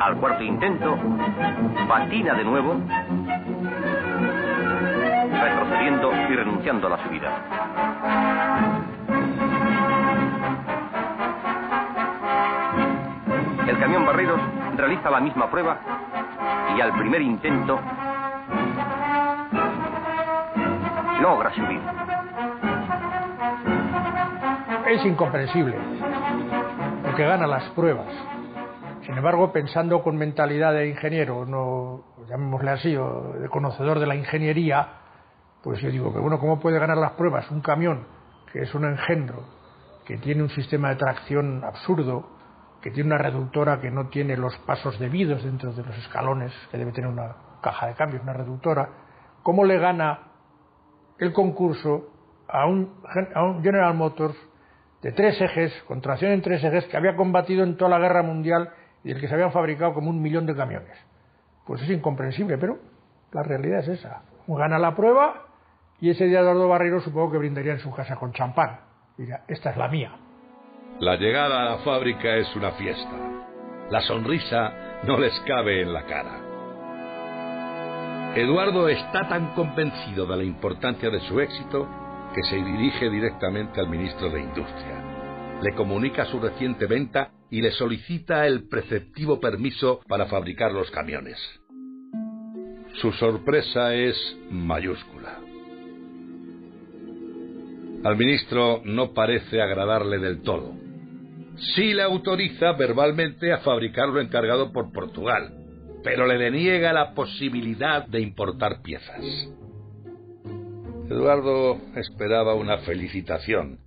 Al 0.00 0.16
cuarto 0.16 0.42
intento, 0.42 0.98
patina 1.88 2.34
de 2.34 2.44
nuevo, 2.44 2.76
retrocediendo 5.40 6.12
y 6.12 6.26
la 6.62 6.98
subida. 7.04 7.28
El 13.66 13.78
camión 13.78 14.06
Barreros 14.06 14.40
realiza 14.76 15.10
la 15.10 15.20
misma 15.20 15.50
prueba 15.50 15.80
y 16.76 16.80
al 16.80 16.92
primer 16.92 17.20
intento 17.20 17.80
logra 21.20 21.52
subir. 21.52 21.80
Es 24.86 25.04
incomprensible, 25.04 25.76
porque 27.02 27.24
gana 27.24 27.48
las 27.48 27.64
pruebas. 27.70 28.06
Sin 29.04 29.16
embargo, 29.16 29.52
pensando 29.52 30.00
con 30.02 30.16
mentalidad 30.16 30.72
de 30.74 30.88
ingeniero, 30.88 31.44
no 31.44 32.04
llamémosle 32.28 32.70
así, 32.70 32.96
o 32.96 33.32
de 33.32 33.48
conocedor 33.48 33.98
de 33.98 34.06
la 34.06 34.14
ingeniería, 34.14 35.01
pues 35.62 35.80
yo 35.80 35.90
digo 35.90 36.12
que 36.12 36.18
bueno, 36.18 36.38
¿cómo 36.38 36.58
puede 36.58 36.78
ganar 36.78 36.96
las 36.96 37.12
pruebas 37.12 37.50
un 37.50 37.60
camión 37.60 38.06
que 38.52 38.62
es 38.62 38.74
un 38.74 38.84
engendro, 38.84 39.44
que 40.04 40.18
tiene 40.18 40.42
un 40.42 40.50
sistema 40.50 40.90
de 40.90 40.96
tracción 40.96 41.64
absurdo, 41.64 42.28
que 42.82 42.90
tiene 42.90 43.14
una 43.14 43.18
reductora 43.18 43.80
que 43.80 43.90
no 43.90 44.08
tiene 44.08 44.36
los 44.36 44.56
pasos 44.58 44.98
debidos 44.98 45.42
dentro 45.44 45.72
de 45.72 45.82
los 45.82 45.96
escalones 45.98 46.52
que 46.70 46.76
debe 46.76 46.92
tener 46.92 47.08
una 47.08 47.34
caja 47.62 47.86
de 47.86 47.94
cambios, 47.94 48.22
una 48.22 48.32
reductora, 48.32 48.88
¿cómo 49.42 49.64
le 49.64 49.78
gana 49.78 50.32
el 51.18 51.32
concurso 51.32 52.10
a 52.48 52.66
un, 52.66 53.00
a 53.34 53.42
un 53.44 53.62
General 53.62 53.94
Motors 53.94 54.36
de 55.00 55.12
tres 55.12 55.40
ejes, 55.40 55.72
con 55.86 56.00
tracción 56.00 56.32
en 56.32 56.42
tres 56.42 56.62
ejes, 56.62 56.84
que 56.86 56.96
había 56.96 57.16
combatido 57.16 57.64
en 57.64 57.76
toda 57.76 57.92
la 57.92 57.98
guerra 57.98 58.22
mundial 58.22 58.70
y 59.04 59.10
del 59.10 59.20
que 59.20 59.28
se 59.28 59.34
habían 59.34 59.52
fabricado 59.52 59.94
como 59.94 60.10
un 60.10 60.20
millón 60.20 60.44
de 60.44 60.54
camiones? 60.54 60.96
Pues 61.64 61.80
es 61.82 61.90
incomprensible, 61.90 62.58
pero 62.58 62.78
la 63.32 63.42
realidad 63.42 63.80
es 63.80 63.88
esa. 63.88 64.22
Gana 64.48 64.78
la 64.78 64.94
prueba 64.94 65.51
y 66.02 66.10
ese 66.10 66.26
día 66.26 66.40
Eduardo 66.40 66.68
Barreiro 66.68 67.00
supongo 67.00 67.30
que 67.30 67.38
brindaría 67.38 67.74
en 67.74 67.78
su 67.78 67.92
casa 67.92 68.16
con 68.16 68.32
champán. 68.32 68.80
Diría, 69.16 69.44
esta 69.46 69.70
es 69.70 69.76
la 69.76 69.86
mía. 69.86 70.10
La 70.98 71.14
llegada 71.14 71.62
a 71.62 71.64
la 71.64 71.78
fábrica 71.78 72.34
es 72.36 72.56
una 72.56 72.72
fiesta. 72.72 73.46
La 73.88 74.00
sonrisa 74.00 75.00
no 75.04 75.16
les 75.16 75.32
cabe 75.46 75.80
en 75.80 75.92
la 75.92 76.04
cara. 76.06 76.40
Eduardo 78.34 78.88
está 78.88 79.28
tan 79.28 79.54
convencido 79.54 80.26
de 80.26 80.36
la 80.38 80.42
importancia 80.42 81.08
de 81.08 81.20
su 81.20 81.38
éxito 81.38 81.88
que 82.34 82.42
se 82.42 82.56
dirige 82.56 83.08
directamente 83.08 83.78
al 83.78 83.88
ministro 83.88 84.28
de 84.28 84.40
Industria. 84.40 85.04
Le 85.62 85.72
comunica 85.74 86.24
su 86.24 86.40
reciente 86.40 86.86
venta 86.86 87.30
y 87.48 87.60
le 87.60 87.70
solicita 87.70 88.44
el 88.48 88.66
preceptivo 88.66 89.38
permiso 89.38 90.00
para 90.08 90.26
fabricar 90.26 90.72
los 90.72 90.90
camiones. 90.90 91.38
Su 92.94 93.12
sorpresa 93.12 93.94
es 93.94 94.16
mayúscula. 94.50 95.41
Al 98.04 98.16
ministro 98.16 98.82
no 98.84 99.12
parece 99.12 99.62
agradarle 99.62 100.18
del 100.18 100.42
todo. 100.42 100.72
Sí 101.74 101.94
le 101.94 102.02
autoriza 102.02 102.72
verbalmente 102.72 103.52
a 103.52 103.58
fabricar 103.58 104.08
lo 104.08 104.20
encargado 104.20 104.72
por 104.72 104.92
Portugal, 104.92 105.52
pero 106.02 106.26
le 106.26 106.38
deniega 106.38 106.92
la 106.92 107.14
posibilidad 107.14 108.06
de 108.06 108.20
importar 108.20 108.82
piezas. 108.82 109.22
Eduardo 111.08 111.78
esperaba 111.94 112.54
una 112.54 112.78
felicitación, 112.78 113.78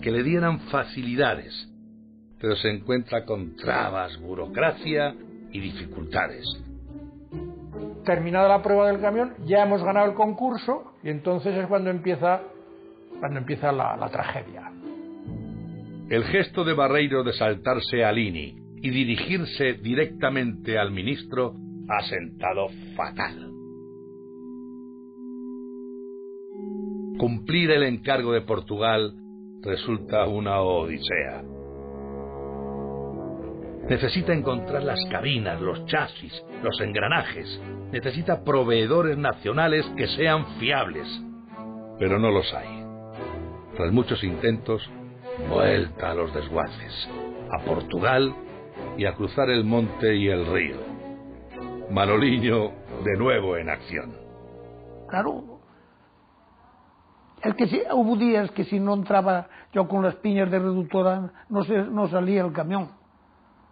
que 0.00 0.10
le 0.10 0.22
dieran 0.22 0.60
facilidades, 0.70 1.68
pero 2.40 2.56
se 2.56 2.70
encuentra 2.70 3.24
con 3.24 3.56
trabas, 3.56 4.18
burocracia 4.18 5.14
y 5.52 5.60
dificultades. 5.60 6.44
Terminada 8.04 8.48
la 8.48 8.62
prueba 8.62 8.88
del 8.88 9.00
camión, 9.00 9.34
ya 9.44 9.62
hemos 9.62 9.84
ganado 9.84 10.06
el 10.06 10.14
concurso 10.14 10.94
y 11.04 11.10
entonces 11.10 11.54
es 11.56 11.66
cuando 11.66 11.90
empieza, 11.90 12.40
cuando 13.22 13.38
empieza 13.38 13.70
la, 13.70 14.08
tragedia. 14.10 14.72
El 16.10 16.24
gesto 16.24 16.64
de 16.64 16.74
Barreiro 16.74 17.22
de 17.22 17.32
saltarse 17.32 18.04
a 18.04 18.10
Lini 18.10 18.56
y 18.82 18.90
dirigirse 18.90 19.74
directamente 19.74 20.76
al 20.76 20.90
ministro 20.90 21.54
ha 21.88 22.02
sentado 22.02 22.66
fatal. 22.96 23.48
Cumplir 27.16 27.70
el 27.70 27.84
encargo 27.84 28.32
de 28.32 28.40
Portugal 28.40 29.14
resulta 29.62 30.26
una 30.26 30.60
odisea. 30.60 31.44
Necesita 33.88 34.32
encontrar 34.32 34.82
las 34.82 34.98
cabinas, 35.12 35.60
los 35.60 35.86
chasis, 35.86 36.44
los 36.64 36.80
engranajes. 36.80 37.62
Necesita 37.92 38.42
proveedores 38.42 39.16
nacionales 39.16 39.86
que 39.96 40.08
sean 40.08 40.44
fiables. 40.58 41.06
Pero 42.00 42.18
no 42.18 42.32
los 42.32 42.52
hay. 42.52 42.81
Tras 43.76 43.92
muchos 43.92 44.22
intentos, 44.22 44.88
vuelta 45.48 46.10
a 46.10 46.14
los 46.14 46.32
desguaces, 46.34 47.08
a 47.50 47.64
Portugal 47.64 48.34
y 48.96 49.06
a 49.06 49.14
cruzar 49.14 49.48
el 49.50 49.64
monte 49.64 50.14
y 50.14 50.28
el 50.28 50.46
río. 50.46 50.76
Manoliño 51.90 52.70
de 53.04 53.16
nuevo 53.18 53.56
en 53.56 53.70
acción. 53.70 54.14
Claro. 55.08 55.60
El 57.42 57.56
que 57.56 57.66
si, 57.66 57.82
hubo 57.92 58.16
días 58.16 58.50
que 58.52 58.64
si 58.64 58.78
no 58.78 58.94
entraba 58.94 59.48
yo 59.72 59.88
con 59.88 60.02
las 60.02 60.14
piñas 60.16 60.50
de 60.50 60.58
reductora 60.58 61.32
no, 61.48 61.64
se, 61.64 61.76
no 61.76 62.08
salía 62.08 62.42
el 62.44 62.52
camión. 62.52 62.90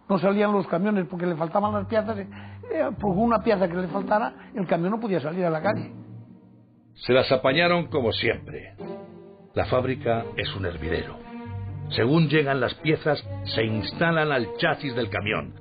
No 0.09 0.17
salían 0.17 0.51
los 0.51 0.67
camiones 0.67 1.05
porque 1.09 1.25
le 1.25 1.35
faltaban 1.35 1.73
las 1.73 1.87
piezas. 1.87 2.17
Eh, 2.17 2.27
por 2.99 3.15
una 3.15 3.41
pieza 3.41 3.67
que 3.67 3.75
le 3.75 3.87
faltara, 3.87 4.49
el 4.53 4.67
camión 4.67 4.91
no 4.91 4.99
podía 4.99 5.21
salir 5.21 5.45
a 5.45 5.49
la 5.49 5.61
calle. 5.61 5.91
Se 6.95 7.13
las 7.13 7.31
apañaron 7.31 7.87
como 7.87 8.11
siempre. 8.11 8.75
La 9.53 9.65
fábrica 9.65 10.25
es 10.37 10.53
un 10.55 10.65
hervidero. 10.65 11.19
Según 11.89 12.29
llegan 12.29 12.61
las 12.61 12.73
piezas, 12.75 13.23
se 13.45 13.63
instalan 13.63 14.31
al 14.31 14.47
chasis 14.57 14.95
del 14.95 15.09
camión. 15.09 15.55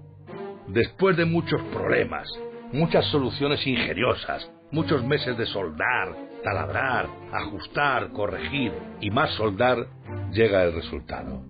Después 0.68 1.16
de 1.16 1.24
muchos 1.24 1.60
problemas, 1.72 2.28
muchas 2.72 3.04
soluciones 3.06 3.66
ingeniosas 3.66 4.48
muchos 4.70 5.04
meses 5.04 5.36
de 5.36 5.46
soldar, 5.46 6.14
taladrar, 6.44 7.08
ajustar, 7.32 8.10
corregir 8.12 8.72
y 9.00 9.10
más 9.10 9.30
soldar, 9.30 9.86
llega 10.32 10.62
el 10.62 10.74
resultado. 10.74 11.42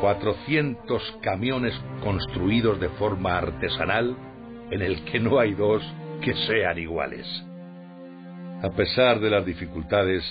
400 0.00 1.18
camiones 1.22 1.74
construidos 2.02 2.80
de 2.80 2.88
forma 2.90 3.38
artesanal 3.38 4.16
en 4.70 4.82
el 4.82 5.04
que 5.04 5.20
no 5.20 5.38
hay 5.38 5.54
dos 5.54 5.82
que 6.20 6.34
sean 6.46 6.78
iguales. 6.78 7.26
A 8.62 8.70
pesar 8.70 9.20
de 9.20 9.30
las 9.30 9.46
dificultades, 9.46 10.22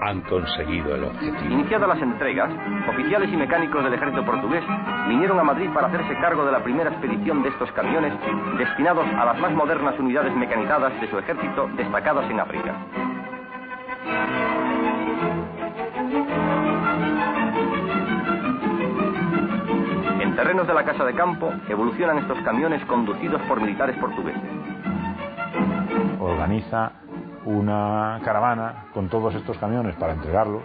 han 0.00 0.20
conseguido 0.22 0.94
el 0.94 1.04
objetivo. 1.04 1.52
Iniciadas 1.52 1.88
las 1.88 2.02
entregas, 2.02 2.50
oficiales 2.88 3.32
y 3.32 3.36
mecánicos 3.36 3.84
del 3.84 3.94
ejército 3.94 4.24
portugués 4.24 4.64
vinieron 5.08 5.38
a 5.38 5.44
Madrid 5.44 5.68
para 5.74 5.88
hacerse 5.88 6.14
cargo 6.16 6.44
de 6.44 6.52
la 6.52 6.62
primera 6.62 6.90
expedición 6.90 7.42
de 7.42 7.50
estos 7.50 7.70
camiones 7.72 8.12
destinados 8.58 9.06
a 9.06 9.24
las 9.24 9.38
más 9.38 9.52
modernas 9.52 9.98
unidades 9.98 10.34
mecanizadas 10.34 10.98
de 11.00 11.10
su 11.10 11.18
ejército 11.18 11.68
destacadas 11.76 12.30
en 12.30 12.40
África. 12.40 12.74
En 20.20 20.36
terrenos 20.36 20.66
de 20.66 20.74
la 20.74 20.84
Casa 20.84 21.04
de 21.04 21.14
Campo 21.14 21.52
evolucionan 21.68 22.18
estos 22.18 22.38
camiones 22.40 22.84
conducidos 22.86 23.40
por 23.42 23.60
militares 23.60 23.96
portugueses. 23.98 24.42
Organiza 26.18 26.92
una 27.44 28.20
caravana 28.24 28.86
con 28.94 29.08
todos 29.08 29.34
estos 29.34 29.58
camiones 29.58 29.96
para 29.96 30.12
entregarlo, 30.12 30.62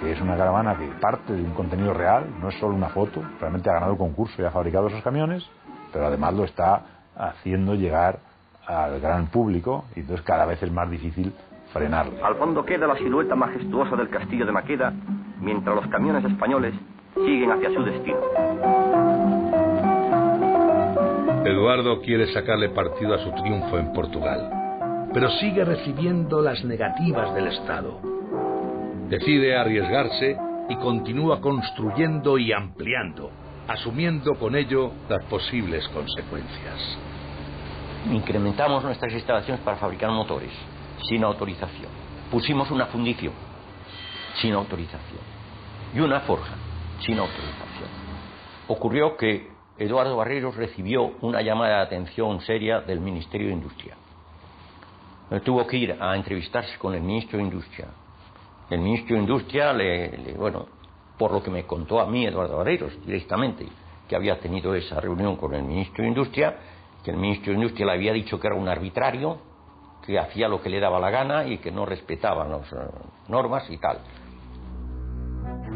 que 0.00 0.12
es 0.12 0.20
una 0.20 0.36
caravana 0.36 0.76
que 0.76 0.86
parte 1.00 1.32
de 1.32 1.42
un 1.42 1.52
contenido 1.52 1.94
real, 1.94 2.26
no 2.40 2.48
es 2.48 2.58
solo 2.58 2.74
una 2.74 2.88
foto, 2.88 3.22
realmente 3.40 3.70
ha 3.70 3.74
ganado 3.74 3.92
el 3.92 3.98
concurso 3.98 4.40
y 4.40 4.44
ha 4.44 4.50
fabricado 4.50 4.88
esos 4.88 5.02
camiones, 5.02 5.48
pero 5.92 6.06
además 6.06 6.34
lo 6.34 6.44
está 6.44 6.82
haciendo 7.16 7.74
llegar 7.74 8.18
al 8.66 9.00
gran 9.00 9.26
público 9.26 9.84
y 9.94 10.00
entonces 10.00 10.24
cada 10.24 10.44
vez 10.46 10.62
es 10.62 10.72
más 10.72 10.90
difícil 10.90 11.32
frenarlo. 11.72 12.24
Al 12.24 12.36
fondo 12.36 12.64
queda 12.64 12.86
la 12.86 12.96
silueta 12.96 13.34
majestuosa 13.34 13.96
del 13.96 14.08
castillo 14.08 14.46
de 14.46 14.52
Maqueda, 14.52 14.92
mientras 15.40 15.74
los 15.74 15.86
camiones 15.88 16.24
españoles 16.24 16.74
siguen 17.14 17.50
hacia 17.52 17.70
su 17.72 17.82
destino. 17.82 18.18
Eduardo 21.44 22.00
quiere 22.02 22.32
sacarle 22.32 22.68
partido 22.70 23.14
a 23.14 23.18
su 23.18 23.32
triunfo 23.32 23.78
en 23.78 23.92
Portugal, 23.92 24.61
pero 25.12 25.30
sigue 25.32 25.64
recibiendo 25.64 26.40
las 26.40 26.64
negativas 26.64 27.34
del 27.34 27.48
Estado. 27.48 28.00
Decide 29.08 29.56
arriesgarse 29.56 30.36
y 30.68 30.76
continúa 30.76 31.40
construyendo 31.40 32.38
y 32.38 32.52
ampliando, 32.52 33.30
asumiendo 33.68 34.34
con 34.34 34.56
ello 34.56 34.92
las 35.08 35.24
posibles 35.26 35.86
consecuencias. 35.88 36.98
Incrementamos 38.10 38.82
nuestras 38.82 39.12
instalaciones 39.12 39.62
para 39.62 39.76
fabricar 39.76 40.10
motores 40.10 40.50
sin 41.08 41.22
autorización. 41.24 41.90
Pusimos 42.30 42.70
una 42.70 42.86
fundición 42.86 43.34
sin 44.40 44.54
autorización 44.54 45.20
y 45.94 46.00
una 46.00 46.20
forja 46.20 46.54
sin 47.00 47.18
autorización. 47.18 47.90
Ocurrió 48.68 49.16
que 49.16 49.50
Eduardo 49.78 50.16
Barreros 50.16 50.56
recibió 50.56 51.12
una 51.20 51.42
llamada 51.42 51.76
de 51.76 51.82
atención 51.82 52.40
seria 52.40 52.80
del 52.80 53.00
Ministerio 53.00 53.48
de 53.48 53.54
Industria. 53.54 53.96
Tuvo 55.40 55.66
que 55.66 55.76
ir 55.76 55.96
a 55.98 56.14
entrevistarse 56.14 56.76
con 56.78 56.94
el 56.94 57.00
ministro 57.00 57.38
de 57.38 57.44
Industria. 57.44 57.88
El 58.68 58.80
ministro 58.80 59.16
de 59.16 59.22
Industria, 59.22 59.72
le, 59.72 60.34
bueno, 60.36 60.66
por 61.18 61.32
lo 61.32 61.42
que 61.42 61.50
me 61.50 61.64
contó 61.64 62.00
a 62.00 62.06
mí 62.06 62.26
Eduardo 62.26 62.58
Barreros 62.58 62.92
directamente, 63.04 63.66
que 64.08 64.16
había 64.16 64.38
tenido 64.40 64.74
esa 64.74 65.00
reunión 65.00 65.36
con 65.36 65.54
el 65.54 65.62
ministro 65.62 66.02
de 66.02 66.08
Industria, 66.08 66.56
que 67.04 67.10
el 67.10 67.16
ministro 67.16 67.52
de 67.52 67.58
Industria 67.58 67.86
le 67.86 67.92
había 67.92 68.12
dicho 68.12 68.38
que 68.38 68.46
era 68.46 68.56
un 68.56 68.68
arbitrario, 68.68 69.38
que 70.04 70.18
hacía 70.18 70.48
lo 70.48 70.60
que 70.60 70.68
le 70.68 70.80
daba 70.80 70.98
la 70.98 71.10
gana 71.10 71.46
y 71.46 71.58
que 71.58 71.70
no 71.70 71.86
respetaba 71.86 72.46
las 72.46 72.70
uh, 72.72 72.76
normas 73.28 73.68
y 73.70 73.78
tal. 73.78 73.98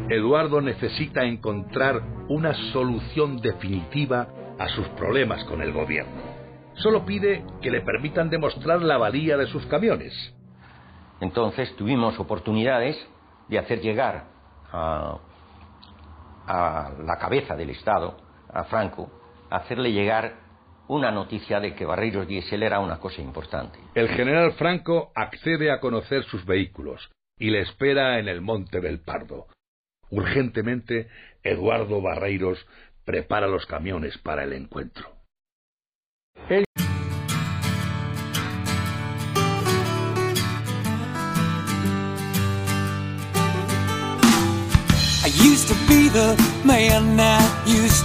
Eduardo 0.09 0.61
necesita 0.61 1.23
encontrar 1.23 2.01
una 2.29 2.53
solución 2.71 3.37
definitiva 3.37 4.27
a 4.59 4.67
sus 4.69 4.87
problemas 4.89 5.43
con 5.45 5.61
el 5.61 5.71
gobierno. 5.71 6.36
Solo 6.77 7.05
pide 7.05 7.43
que 7.61 7.71
le 7.71 7.81
permitan 7.81 8.29
demostrar 8.29 8.81
la 8.81 8.97
valía 8.97 9.37
de 9.37 9.47
sus 9.47 9.65
camiones. 9.65 10.13
Entonces 11.21 11.75
tuvimos 11.75 12.19
oportunidades 12.19 12.95
de 13.47 13.57
hacer 13.57 13.81
llegar 13.81 14.25
a, 14.71 15.17
a 16.45 16.91
la 17.03 17.17
cabeza 17.17 17.55
del 17.55 17.71
Estado, 17.71 18.17
a 18.53 18.65
Franco, 18.65 19.09
hacerle 19.49 19.91
llegar 19.91 20.35
una 20.87 21.11
noticia 21.11 21.59
de 21.59 21.75
que 21.75 21.85
Barreiros 21.85 22.27
Diesel 22.27 22.63
era 22.63 22.79
una 22.79 22.99
cosa 22.99 23.21
importante. 23.21 23.79
El 23.95 24.09
general 24.09 24.53
Franco 24.53 25.11
accede 25.15 25.71
a 25.71 25.79
conocer 25.79 26.23
sus 26.25 26.45
vehículos 26.45 27.09
y 27.37 27.49
le 27.49 27.61
espera 27.61 28.19
en 28.19 28.27
el 28.27 28.41
Monte 28.41 28.79
del 28.81 28.99
Pardo. 28.99 29.47
Urgentemente, 30.09 31.09
Eduardo 31.43 32.01
Barreiros 32.01 32.65
prepara 33.03 33.47
los 33.47 33.65
camiones 33.65 34.17
para 34.19 34.43
el 34.43 34.53
encuentro. 34.53 35.17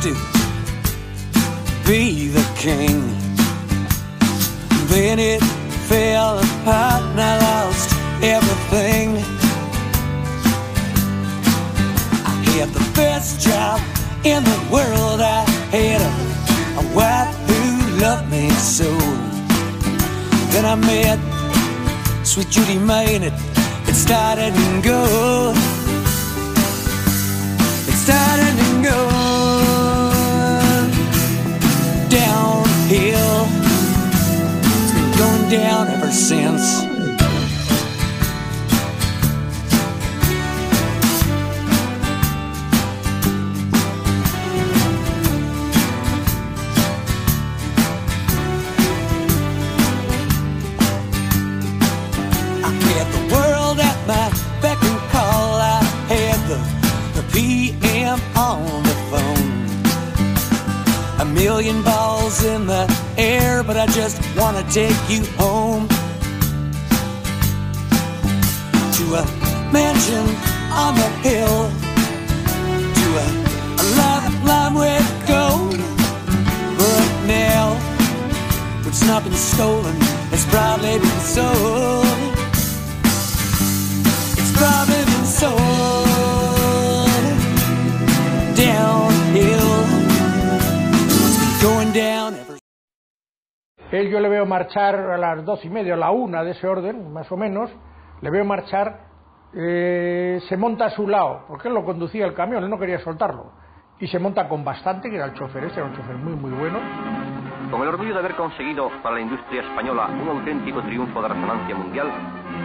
To 0.03 0.15
be 1.87 2.27
the 2.27 2.45
king. 2.57 2.99
Then 4.89 5.21
it 5.21 5.41
fell 5.87 6.41
apart 6.41 7.03
and 7.03 7.21
I 7.21 7.39
lost 7.39 7.95
everything. 8.21 9.19
I 12.27 12.35
had 12.51 12.71
the 12.71 12.85
best 12.97 13.47
job 13.47 13.81
in 14.25 14.43
the 14.43 14.61
world. 14.73 15.21
I 15.21 15.49
had 15.71 16.01
a, 16.01 16.13
a 16.83 16.95
wife 16.97 17.33
who 17.47 18.01
loved 18.01 18.29
me 18.29 18.51
so. 18.51 18.91
Then 20.51 20.65
I 20.65 20.75
met 20.75 21.21
sweet 22.27 22.49
Judy 22.51 22.79
May 22.79 23.15
it, 23.15 23.33
it 23.87 23.95
started 23.95 24.53
and 24.53 24.83
go. 24.83 25.55
It 27.87 27.95
started 27.95 28.55
and 28.67 28.85
go 28.85 29.22
down 35.51 35.89
ever 35.89 36.11
since. 36.11 36.92
To 64.55 64.63
take 64.71 65.09
you 65.09 65.25
home 65.39 65.89
to 68.93 69.05
a 69.15 69.25
mansion 69.73 70.27
on 70.71 70.95
the 70.95 71.09
hill, 71.25 71.71
to 72.99 73.07
a, 73.17 73.27
a 73.81 73.85
life 73.97 74.45
line 74.45 74.75
with 74.75 75.09
gold. 75.27 75.79
But 76.77 77.09
now, 77.27 77.79
it's 78.87 79.03
not 79.07 79.25
been 79.25 79.33
stolen, 79.33 79.97
it's 80.33 80.45
probably 80.47 80.99
been 80.99 81.21
sold. 81.21 82.07
It's 84.39 84.53
probably 84.53 85.03
been 85.05 85.25
sold 85.25 85.63
downhill. 88.55 89.73
It's 91.05 91.63
going 91.63 91.93
down 91.93 92.52
Él 93.93 94.09
yo 94.09 94.21
le 94.21 94.29
veo 94.31 94.47
marchar 94.47 94.97
a 94.97 95.19
las 95.19 95.45
dos 95.45 95.63
y 95.67 95.69
media, 95.69 95.93
a 95.93 95.97
la 95.99 96.11
una 96.11 96.43
de 96.43 96.53
ese 96.53 96.67
orden, 96.67 97.13
más 97.13 97.31
o 97.31 97.37
menos, 97.37 97.71
le 98.23 98.31
veo 98.31 98.43
marchar, 98.43 99.01
eh, 99.55 100.41
se 100.49 100.57
monta 100.57 100.87
a 100.87 100.91
su 100.91 101.07
lado, 101.07 101.45
porque 101.47 101.69
él 101.69 101.75
lo 101.75 101.85
conducía 101.85 102.25
el 102.25 102.33
camión, 102.33 102.65
él 102.65 102.71
no 102.71 102.79
quería 102.79 103.01
soltarlo, 103.01 103.53
y 104.01 104.07
se 104.07 104.19
monta 104.19 104.49
con 104.49 104.65
bastante, 104.65 105.11
que 105.11 105.17
era 105.17 105.27
el 105.27 105.35
chofer 105.35 105.65
este, 105.65 105.81
era 105.81 105.91
un 105.91 105.95
chofer 105.95 106.17
muy, 106.17 106.35
muy 106.35 106.53
bueno. 106.53 106.79
Con 107.71 107.83
el 107.83 107.89
orgullo 107.89 108.15
de 108.15 108.21
haber 108.21 108.35
conseguido 108.35 108.91
para 109.03 109.17
la 109.17 109.21
industria 109.21 109.61
española 109.61 110.09
un 110.09 110.29
auténtico 110.29 110.81
triunfo 110.83 111.21
de 111.21 111.29
resonancia 111.29 111.75
mundial, 111.75 112.11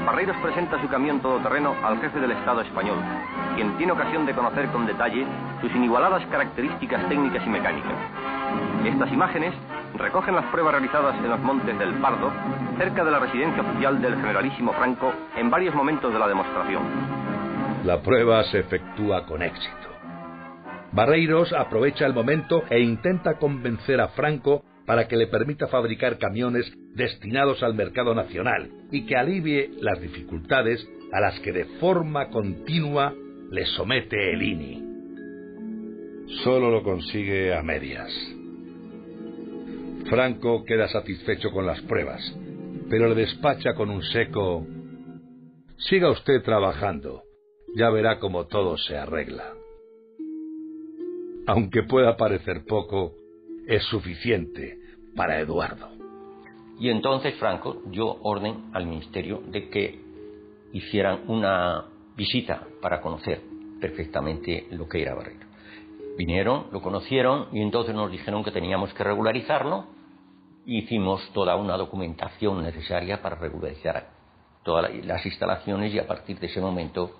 Barreiros 0.05 0.37
presenta 0.37 0.81
su 0.81 0.87
camión 0.87 1.19
todoterreno 1.19 1.75
al 1.83 1.99
jefe 1.99 2.21
del 2.21 2.31
Estado 2.31 2.61
español, 2.61 2.97
quien 3.55 3.75
tiene 3.75 3.91
ocasión 3.91 4.25
de 4.25 4.33
conocer 4.33 4.67
con 4.67 4.85
detalle 4.85 5.25
sus 5.59 5.75
inigualadas 5.75 6.25
características 6.27 7.07
técnicas 7.09 7.45
y 7.45 7.49
mecánicas. 7.49 7.95
Estas 8.85 9.11
imágenes 9.11 9.53
recogen 9.95 10.35
las 10.35 10.45
pruebas 10.45 10.73
realizadas 10.73 11.15
en 11.17 11.29
los 11.29 11.39
montes 11.39 11.77
del 11.77 11.93
Pardo, 11.95 12.31
cerca 12.77 13.03
de 13.03 13.11
la 13.11 13.19
residencia 13.19 13.61
oficial 13.61 14.01
del 14.01 14.15
generalísimo 14.15 14.73
Franco, 14.73 15.13
en 15.35 15.49
varios 15.49 15.73
momentos 15.75 16.11
de 16.11 16.19
la 16.19 16.27
demostración. 16.27 16.83
La 17.85 18.01
prueba 18.01 18.43
se 18.45 18.59
efectúa 18.59 19.25
con 19.25 19.41
éxito. 19.41 19.87
Barreiros 20.91 21.53
aprovecha 21.53 22.05
el 22.05 22.13
momento 22.13 22.63
e 22.69 22.79
intenta 22.79 23.37
convencer 23.37 24.01
a 24.01 24.09
Franco 24.09 24.63
para 24.85 25.07
que 25.07 25.17
le 25.17 25.27
permita 25.27 25.67
fabricar 25.67 26.17
camiones 26.17 26.71
destinados 26.95 27.61
al 27.61 27.75
mercado 27.75 28.15
nacional 28.15 28.69
y 28.91 29.05
que 29.05 29.17
alivie 29.17 29.71
las 29.81 29.99
dificultades 29.99 30.87
a 31.11 31.19
las 31.19 31.39
que 31.41 31.51
de 31.51 31.65
forma 31.79 32.29
continua 32.29 33.13
le 33.51 33.65
somete 33.65 34.33
el 34.33 34.41
INI. 34.41 34.87
Solo 36.43 36.71
lo 36.71 36.83
consigue 36.83 37.55
a 37.55 37.61
medias. 37.63 38.36
Franco 40.09 40.63
queda 40.63 40.87
satisfecho 40.87 41.51
con 41.51 41.65
las 41.65 41.81
pruebas, 41.81 42.21
pero 42.89 43.09
le 43.09 43.15
despacha 43.15 43.73
con 43.73 43.89
un 43.89 44.03
seco 44.03 44.65
Siga 45.79 46.09
usted 46.09 46.41
trabajando, 46.41 47.21
ya 47.75 47.91
verá 47.91 48.17
cómo 48.17 48.47
todo 48.47 48.77
se 48.79 48.97
arregla. 48.97 49.53
Aunque 51.45 51.83
pueda 51.83 52.17
parecer 52.17 52.65
poco, 52.65 53.13
es 53.67 53.83
suficiente 53.83 54.79
para 55.15 55.39
Eduardo. 55.39 55.89
Y 56.79 56.89
entonces 56.89 57.35
Franco 57.35 57.83
dio 57.85 58.07
orden 58.23 58.71
al 58.73 58.87
ministerio 58.87 59.43
de 59.51 59.69
que 59.69 60.01
hicieran 60.73 61.25
una 61.27 61.85
visita 62.15 62.67
para 62.81 62.99
conocer 62.99 63.41
perfectamente 63.79 64.65
lo 64.71 64.89
que 64.89 65.03
era 65.03 65.13
Barreiro. 65.13 65.45
Vinieron, 66.17 66.67
lo 66.71 66.81
conocieron 66.81 67.49
y 67.51 67.61
entonces 67.61 67.93
nos 67.93 68.11
dijeron 68.11 68.43
que 68.43 68.51
teníamos 68.51 68.91
que 68.95 69.03
regularizarlo. 69.03 69.85
Hicimos 70.69 71.31
toda 71.31 71.55
una 71.55 71.77
documentación 71.77 72.61
necesaria 72.61 73.21
para 73.21 73.37
regularizar 73.37 74.09
todas 74.63 74.93
las 75.05 75.25
instalaciones 75.25 75.93
y 75.93 75.99
a 75.99 76.05
partir 76.05 76.37
de 76.41 76.47
ese 76.47 76.59
momento 76.59 77.11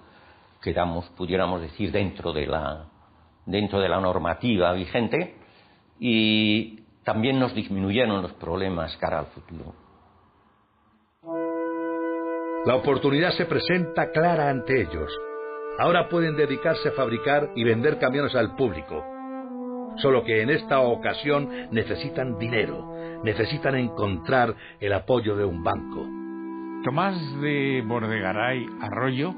quedamos, 0.62 1.06
pudiéramos 1.12 1.62
decir, 1.62 1.94
dentro 1.94 2.34
de 2.34 2.46
la, 2.46 2.88
dentro 3.46 3.80
de 3.80 3.88
la 3.88 4.02
normativa 4.02 4.74
vigente 4.74 5.38
y 5.98 6.82
también 7.06 7.40
nos 7.40 7.56
disminuyeron 7.56 8.22
los 8.22 8.34
problemas 8.34 8.98
cara 8.98 9.20
al 9.20 9.28
futuro. 9.28 9.74
La 12.66 12.76
oportunidad 12.76 13.32
se 13.32 13.46
presenta 13.46 14.12
clara 14.12 14.50
ante 14.50 14.82
ellos. 14.82 15.10
Ahora 15.80 16.10
pueden 16.10 16.36
dedicarse 16.36 16.90
a 16.90 16.92
fabricar 16.92 17.52
y 17.56 17.64
vender 17.64 17.98
camiones 17.98 18.36
al 18.36 18.58
público. 18.58 19.06
Solo 20.00 20.26
que 20.26 20.42
en 20.42 20.50
esta 20.50 20.82
ocasión 20.82 21.70
necesitan 21.72 22.38
dinero, 22.38 22.97
necesitan 23.24 23.76
encontrar 23.76 24.56
el 24.80 24.94
apoyo 24.94 25.36
de 25.36 25.46
un 25.46 25.64
banco. 25.64 26.06
Tomás 26.84 27.16
de 27.42 27.84
Bordegaray 27.86 28.66
Arroyo 28.82 29.34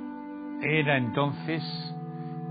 era 0.62 0.98
entonces, 0.98 1.64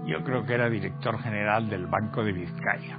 yo 0.06 0.24
creo 0.24 0.44
que 0.44 0.54
era 0.54 0.70
director 0.70 1.18
general 1.20 1.68
del 1.68 1.86
Banco 1.86 2.24
de 2.24 2.32
Vizcaya. 2.32 2.98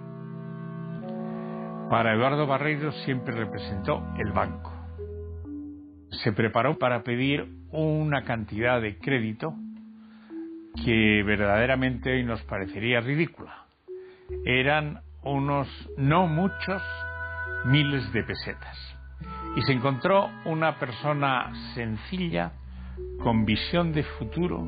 Para 1.90 2.14
Eduardo 2.14 2.46
Barreiros 2.46 2.96
siempre 3.04 3.36
representó 3.36 4.06
el 4.20 4.32
banco. 4.32 4.72
Se 6.24 6.32
preparó 6.32 6.78
para 6.78 7.02
pedir 7.04 7.48
una 7.72 8.24
cantidad 8.24 8.80
de 8.80 9.00
crédito 9.00 9.56
que 10.86 11.24
verdaderamente 11.24 12.12
hoy 12.12 12.24
nos 12.24 12.42
parecería 12.44 13.02
ridícula. 13.02 13.66
Eran 14.46 15.02
unos, 15.24 15.68
no 15.98 16.28
muchos, 16.28 16.82
miles 17.66 18.12
de 18.14 18.24
pesetas. 18.24 18.78
Y 19.56 19.62
se 19.64 19.74
encontró 19.74 20.30
una 20.46 20.78
persona 20.80 21.52
sencilla, 21.74 22.54
con 23.22 23.46
visión 23.46 23.92
de 23.92 24.04
futuro, 24.04 24.66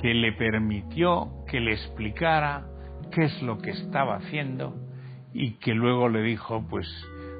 que 0.00 0.14
le 0.14 0.32
permitió 0.32 1.44
que 1.48 1.60
le 1.60 1.72
explicara 1.72 2.66
qué 3.10 3.24
es 3.24 3.42
lo 3.42 3.58
que 3.58 3.70
estaba 3.70 4.16
haciendo 4.16 4.74
y 5.32 5.52
que 5.58 5.74
luego 5.74 6.08
le 6.08 6.22
dijo, 6.22 6.64
pues 6.68 6.86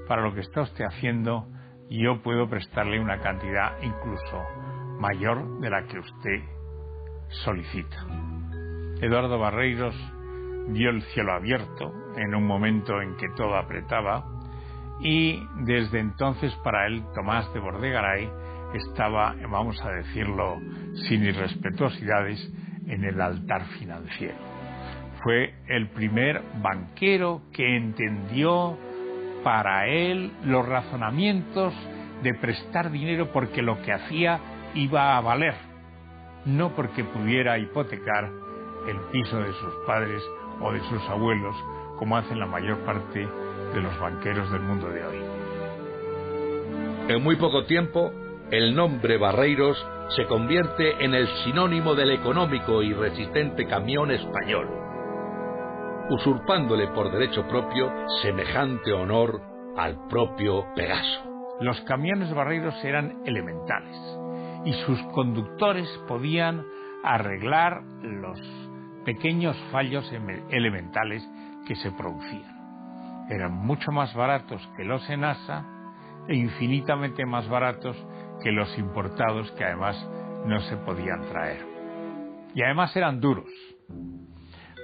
para 0.09 0.23
lo 0.23 0.35
que 0.35 0.41
está 0.41 0.63
usted 0.63 0.85
haciendo, 0.85 1.47
yo 1.91 2.23
puedo 2.23 2.49
prestarle 2.49 3.01
una 3.01 3.21
cantidad 3.21 3.73
incluso 3.83 4.43
mayor 4.99 5.61
de 5.61 5.71
la 5.71 5.85
que 5.87 5.99
usted 5.99 6.43
solicita. 7.45 8.07
Eduardo 9.01 9.39
Barreiros 9.39 9.95
vio 10.69 10.91
el 10.91 11.03
cielo 11.03 11.33
abierto 11.33 11.93
en 12.17 12.35
un 12.35 12.47
momento 12.47 13.01
en 13.01 13.17
que 13.17 13.29
todo 13.37 13.57
apretaba 13.57 14.25
y 15.01 15.47
desde 15.65 16.01
entonces 16.01 16.55
para 16.65 16.87
él 16.87 17.05
Tomás 17.15 17.53
de 17.53 17.61
Bordegaray 17.61 18.31
estaba, 18.75 19.35
vamos 19.51 19.81
a 19.83 19.91
decirlo 19.91 20.59
sin 21.09 21.25
irrespetuosidades, 21.25 22.53
en 22.87 23.05
el 23.05 23.21
altar 23.21 23.65
financiero. 23.79 24.37
Fue 25.23 25.55
el 25.69 25.89
primer 25.89 26.43
banquero 26.63 27.43
que 27.53 27.77
entendió 27.77 28.79
para 29.43 29.87
él 29.89 30.33
los 30.45 30.67
razonamientos 30.67 31.75
de 32.23 32.35
prestar 32.35 32.91
dinero 32.91 33.31
porque 33.33 33.63
lo 33.63 33.81
que 33.83 33.93
hacía 33.93 34.41
iba 34.75 35.17
a 35.17 35.21
valer, 35.21 35.55
no 36.45 36.75
porque 36.75 37.05
pudiera 37.05 37.59
hipotecar 37.59 38.31
el 38.89 38.99
piso 39.11 39.39
de 39.39 39.53
sus 39.53 39.75
padres 39.87 40.23
o 40.61 40.73
de 40.73 40.81
sus 40.81 41.03
abuelos, 41.09 41.57
como 41.99 42.17
hacen 42.17 42.39
la 42.39 42.47
mayor 42.47 42.79
parte 42.85 43.27
de 43.77 43.83
los 43.83 43.99
banqueros 44.01 44.51
del 44.51 44.63
mundo 44.63 44.89
de 44.89 45.05
hoy. 45.05 45.19
En 47.09 47.23
muy 47.23 47.37
poco 47.37 47.67
tiempo, 47.67 48.11
el 48.51 48.75
nombre 48.75 49.19
Barreiros 49.19 49.77
se 50.17 50.25
convierte 50.25 51.05
en 51.05 51.15
el 51.15 51.29
sinónimo 51.45 51.95
del 51.95 52.11
económico 52.13 52.83
y 52.83 52.95
resistente 52.95 53.67
camión 53.67 54.11
español, 54.11 54.69
usurpándole 56.09 56.89
por 56.89 57.13
derecho 57.13 57.47
propio 57.49 57.93
semejante 58.23 58.93
honor 58.93 59.43
al 59.77 60.09
propio 60.09 60.65
Pegaso. 60.75 61.57
Los 61.61 61.79
camiones 61.83 62.33
Barreiros 62.33 62.83
eran 62.83 63.23
elementales 63.27 63.97
y 64.65 64.73
sus 64.87 65.01
conductores 65.13 65.87
podían 66.09 66.65
arreglar 67.05 67.83
los 68.01 68.41
pequeños 69.05 69.55
fallos 69.71 70.11
elementales 70.51 71.23
que 71.67 71.77
se 71.77 71.93
producían. 71.93 72.56
Eran 73.29 73.53
mucho 73.53 73.91
más 73.91 74.15
baratos 74.15 74.67
que 74.77 74.85
los 74.85 75.09
ENASA 75.11 75.65
e 76.29 76.35
infinitamente 76.37 77.27
más 77.27 77.49
baratos 77.49 77.97
que 78.43 78.53
los 78.53 78.77
importados 78.79 79.51
que 79.53 79.65
además 79.65 79.97
no 80.47 80.61
se 80.61 80.77
podían 80.77 81.23
traer. 81.27 81.65
Y 82.55 82.63
además 82.63 82.95
eran 82.97 83.21
duros. 83.21 83.51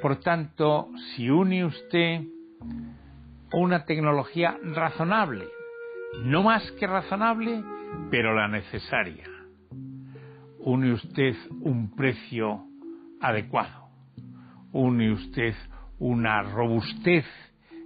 Por 0.00 0.16
tanto, 0.16 0.88
si 1.14 1.30
une 1.30 1.64
usted 1.64 2.22
una 3.52 3.84
tecnología 3.84 4.58
razonable, 4.62 5.46
no 6.24 6.42
más 6.42 6.68
que 6.72 6.86
razonable, 6.86 7.62
pero 8.10 8.34
la 8.34 8.48
necesaria, 8.48 9.26
une 10.58 10.92
usted 10.92 11.36
un 11.60 11.94
precio 11.94 12.64
adecuado, 13.20 13.88
une 14.72 15.12
usted 15.12 15.54
una 15.98 16.42
robustez 16.42 17.24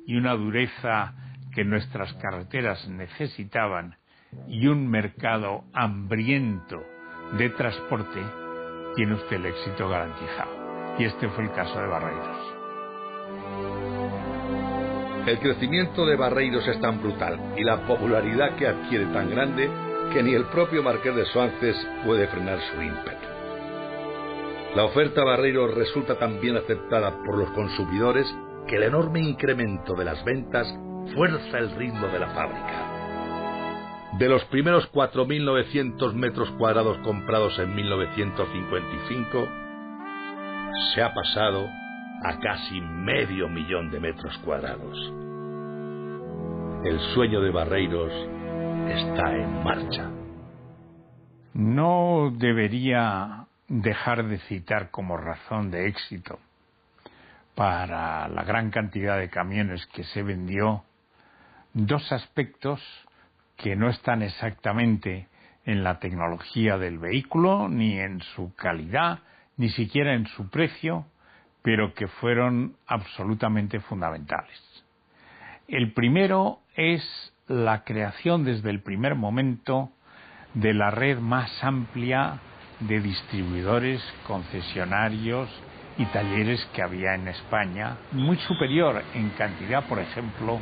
y 0.06 0.16
una 0.16 0.34
dureza 0.34 1.14
que 1.54 1.64
nuestras 1.64 2.12
carreteras 2.14 2.88
necesitaban 2.88 3.96
y 4.48 4.66
un 4.68 4.88
mercado 4.88 5.64
hambriento 5.72 6.82
de 7.38 7.50
transporte, 7.50 8.20
tiene 8.94 9.14
usted 9.14 9.36
el 9.36 9.46
éxito 9.46 9.88
garantizado. 9.88 10.96
Y 10.98 11.04
este 11.04 11.28
fue 11.28 11.44
el 11.44 11.52
caso 11.52 11.78
de 11.78 11.86
Barreiros. 11.86 12.56
El 15.26 15.38
crecimiento 15.40 16.06
de 16.06 16.16
Barreiros 16.16 16.66
es 16.68 16.80
tan 16.80 17.02
brutal 17.02 17.54
y 17.56 17.64
la 17.64 17.84
popularidad 17.86 18.54
que 18.56 18.68
adquiere 18.68 19.06
tan 19.06 19.28
grande 19.28 19.68
que 20.12 20.22
ni 20.22 20.34
el 20.34 20.44
propio 20.46 20.82
Marqués 20.82 21.16
de 21.16 21.26
Suances 21.26 21.76
puede 22.04 22.28
frenar 22.28 22.60
su 22.60 22.80
ímpetu. 22.80 23.26
La 24.76 24.84
oferta 24.84 25.24
Barreiros 25.24 25.74
resulta 25.74 26.16
tan 26.18 26.40
bien 26.40 26.56
aceptada 26.56 27.10
por 27.24 27.36
los 27.38 27.50
consumidores 27.50 28.26
que 28.66 28.76
el 28.76 28.84
enorme 28.84 29.20
incremento 29.20 29.94
de 29.94 30.04
las 30.04 30.24
ventas 30.24 30.66
fuerza 31.14 31.58
el 31.58 31.70
ritmo 31.76 32.08
de 32.08 32.18
la 32.18 32.28
fábrica. 32.28 32.92
De 34.18 34.28
los 34.28 34.44
primeros 34.46 34.90
4.900 34.92 36.14
metros 36.14 36.50
cuadrados 36.52 36.98
comprados 36.98 37.58
en 37.58 37.74
1955, 37.74 39.48
se 40.94 41.02
ha 41.02 41.12
pasado 41.12 41.66
a 42.24 42.38
casi 42.40 42.80
medio 42.80 43.48
millón 43.48 43.90
de 43.90 44.00
metros 44.00 44.36
cuadrados. 44.38 44.96
El 46.84 46.98
sueño 47.14 47.40
de 47.40 47.50
Barreiros 47.50 48.12
está 48.88 49.34
en 49.34 49.62
marcha. 49.62 50.10
No 51.52 52.32
debería 52.36 53.46
dejar 53.68 54.26
de 54.26 54.38
citar 54.40 54.90
como 54.90 55.16
razón 55.16 55.70
de 55.70 55.88
éxito 55.88 56.38
para 57.56 58.28
la 58.28 58.44
gran 58.44 58.70
cantidad 58.70 59.18
de 59.18 59.30
camiones 59.30 59.84
que 59.86 60.04
se 60.04 60.22
vendió 60.22 60.84
dos 61.72 62.12
aspectos 62.12 62.80
que 63.56 63.74
no 63.74 63.88
están 63.88 64.22
exactamente 64.22 65.26
en 65.64 65.82
la 65.82 65.98
tecnología 65.98 66.76
del 66.76 66.98
vehículo, 66.98 67.68
ni 67.68 67.98
en 67.98 68.20
su 68.20 68.54
calidad, 68.54 69.20
ni 69.56 69.70
siquiera 69.70 70.12
en 70.12 70.26
su 70.26 70.50
precio, 70.50 71.06
pero 71.62 71.94
que 71.94 72.06
fueron 72.06 72.76
absolutamente 72.86 73.80
fundamentales. 73.80 74.60
El 75.66 75.92
primero 75.94 76.60
es 76.76 77.02
la 77.48 77.84
creación 77.84 78.44
desde 78.44 78.68
el 78.68 78.82
primer 78.82 79.14
momento 79.14 79.90
de 80.52 80.74
la 80.74 80.90
red 80.90 81.18
más 81.18 81.50
amplia 81.64 82.38
de 82.80 83.00
distribuidores, 83.00 84.02
concesionarios 84.26 85.48
y 85.98 86.04
talleres 86.06 86.64
que 86.74 86.82
había 86.82 87.14
en 87.14 87.28
España, 87.28 87.96
muy 88.12 88.36
superior 88.38 89.02
en 89.14 89.30
cantidad, 89.30 89.84
por 89.86 89.98
ejemplo, 89.98 90.58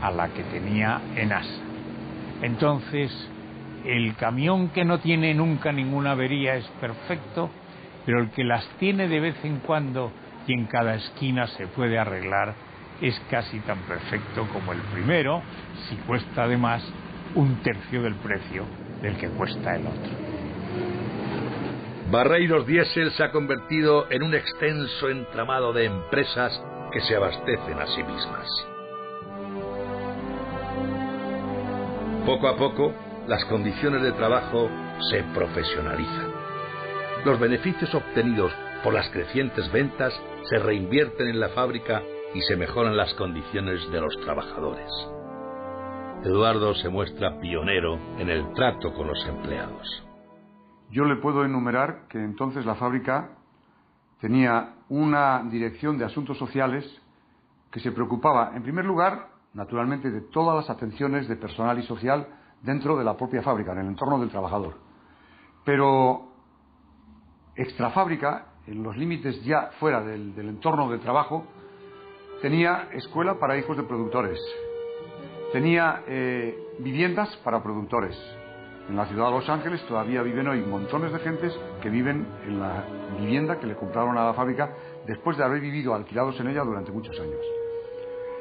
a 0.00 0.10
la 0.10 0.28
que 0.28 0.44
tenía 0.44 1.00
ENASA. 1.16 1.62
Entonces, 2.42 3.10
el 3.84 4.14
camión 4.16 4.68
que 4.68 4.84
no 4.84 4.98
tiene 4.98 5.34
nunca 5.34 5.72
ninguna 5.72 6.12
avería 6.12 6.56
es 6.56 6.66
perfecto, 6.80 7.50
pero 8.04 8.20
el 8.20 8.30
que 8.30 8.44
las 8.44 8.66
tiene 8.78 9.08
de 9.08 9.20
vez 9.20 9.36
en 9.44 9.58
cuando 9.58 10.12
y 10.46 10.52
en 10.52 10.66
cada 10.66 10.94
esquina 10.94 11.46
se 11.48 11.66
puede 11.66 11.98
arreglar 11.98 12.54
es 13.00 13.18
casi 13.30 13.58
tan 13.60 13.80
perfecto 13.80 14.46
como 14.52 14.72
el 14.72 14.80
primero, 14.92 15.42
si 15.88 15.96
cuesta 15.96 16.44
además 16.44 16.82
un 17.34 17.56
tercio 17.56 18.02
del 18.02 18.14
precio 18.14 18.64
del 19.02 19.16
que 19.16 19.28
cuesta 19.28 19.74
el 19.74 19.86
otro. 19.86 21.05
Barreiros 22.10 22.64
Diesel 22.68 23.10
se 23.12 23.24
ha 23.24 23.32
convertido 23.32 24.06
en 24.10 24.22
un 24.22 24.32
extenso 24.32 25.08
entramado 25.08 25.72
de 25.72 25.86
empresas 25.86 26.62
que 26.92 27.00
se 27.00 27.16
abastecen 27.16 27.78
a 27.80 27.86
sí 27.88 28.02
mismas. 28.04 28.46
Poco 32.24 32.46
a 32.46 32.56
poco, 32.56 32.94
las 33.26 33.44
condiciones 33.46 34.02
de 34.02 34.12
trabajo 34.12 34.70
se 35.10 35.24
profesionalizan. 35.34 36.32
Los 37.24 37.40
beneficios 37.40 37.92
obtenidos 37.92 38.52
por 38.84 38.94
las 38.94 39.08
crecientes 39.10 39.70
ventas 39.72 40.14
se 40.48 40.60
reinvierten 40.60 41.26
en 41.26 41.40
la 41.40 41.48
fábrica 41.48 42.04
y 42.34 42.40
se 42.42 42.56
mejoran 42.56 42.96
las 42.96 43.12
condiciones 43.14 43.90
de 43.90 44.00
los 44.00 44.16
trabajadores. 44.20 44.90
Eduardo 46.22 46.72
se 46.76 46.88
muestra 46.88 47.40
pionero 47.40 47.98
en 48.18 48.30
el 48.30 48.52
trato 48.52 48.94
con 48.94 49.08
los 49.08 49.26
empleados. 49.26 50.05
Yo 50.90 51.04
le 51.04 51.16
puedo 51.16 51.44
enumerar 51.44 52.06
que 52.08 52.18
entonces 52.18 52.64
la 52.64 52.76
fábrica 52.76 53.30
tenía 54.20 54.74
una 54.88 55.42
dirección 55.50 55.98
de 55.98 56.04
asuntos 56.04 56.38
sociales 56.38 56.84
que 57.70 57.80
se 57.80 57.92
preocupaba, 57.92 58.52
en 58.54 58.62
primer 58.62 58.84
lugar, 58.84 59.28
naturalmente, 59.52 60.10
de 60.10 60.20
todas 60.20 60.56
las 60.56 60.70
atenciones 60.70 61.28
de 61.28 61.36
personal 61.36 61.78
y 61.78 61.82
social 61.82 62.26
dentro 62.62 62.96
de 62.96 63.04
la 63.04 63.16
propia 63.16 63.42
fábrica, 63.42 63.72
en 63.72 63.78
el 63.78 63.86
entorno 63.88 64.18
del 64.18 64.30
trabajador. 64.30 64.74
Pero 65.64 66.32
extrafábrica, 67.56 68.46
en 68.66 68.82
los 68.82 68.96
límites 68.96 69.42
ya 69.44 69.70
fuera 69.78 70.02
del, 70.02 70.34
entorno 70.38 70.90
de 70.90 70.98
trabajo, 70.98 71.44
tenía 72.42 72.88
escuela 72.92 73.38
para 73.38 73.56
hijos 73.58 73.76
de 73.76 73.82
productores, 73.82 74.38
tenía 75.52 76.02
eh, 76.06 76.56
viviendas 76.78 77.34
para 77.38 77.62
productores. 77.62 78.16
En 78.88 78.94
la 78.96 79.06
ciudad 79.06 79.26
de 79.26 79.32
Los 79.32 79.48
Ángeles 79.48 79.84
todavía 79.86 80.22
viven 80.22 80.46
hoy 80.46 80.60
montones 80.60 81.12
de 81.12 81.18
gentes 81.18 81.58
que 81.82 81.90
viven 81.90 82.24
en 82.46 82.60
la 82.60 82.84
vivienda 83.18 83.58
que 83.58 83.66
le 83.66 83.74
compraron 83.74 84.16
a 84.16 84.24
la 84.24 84.34
fábrica 84.34 84.70
después 85.06 85.36
de 85.36 85.44
haber 85.44 85.60
vivido 85.60 85.92
alquilados 85.92 86.38
en 86.38 86.48
ella 86.48 86.62
durante 86.62 86.92
muchos 86.92 87.18
años. 87.18 87.40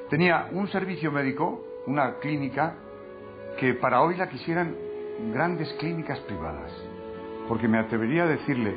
Tenía 0.10 0.49
un 0.51 0.67
servicio 0.67 1.12
médico, 1.12 1.65
una 1.88 2.19
clínica, 2.19 2.75
que 3.60 3.73
para 3.73 4.01
hoy 4.01 4.17
la 4.17 4.29
quisieran 4.29 4.75
grandes 5.34 5.73
clínicas 5.79 6.19
privadas. 6.21 6.71
Porque 7.47 7.67
me 7.67 7.79
atrevería 7.79 8.23
a 8.23 8.27
decirle 8.27 8.75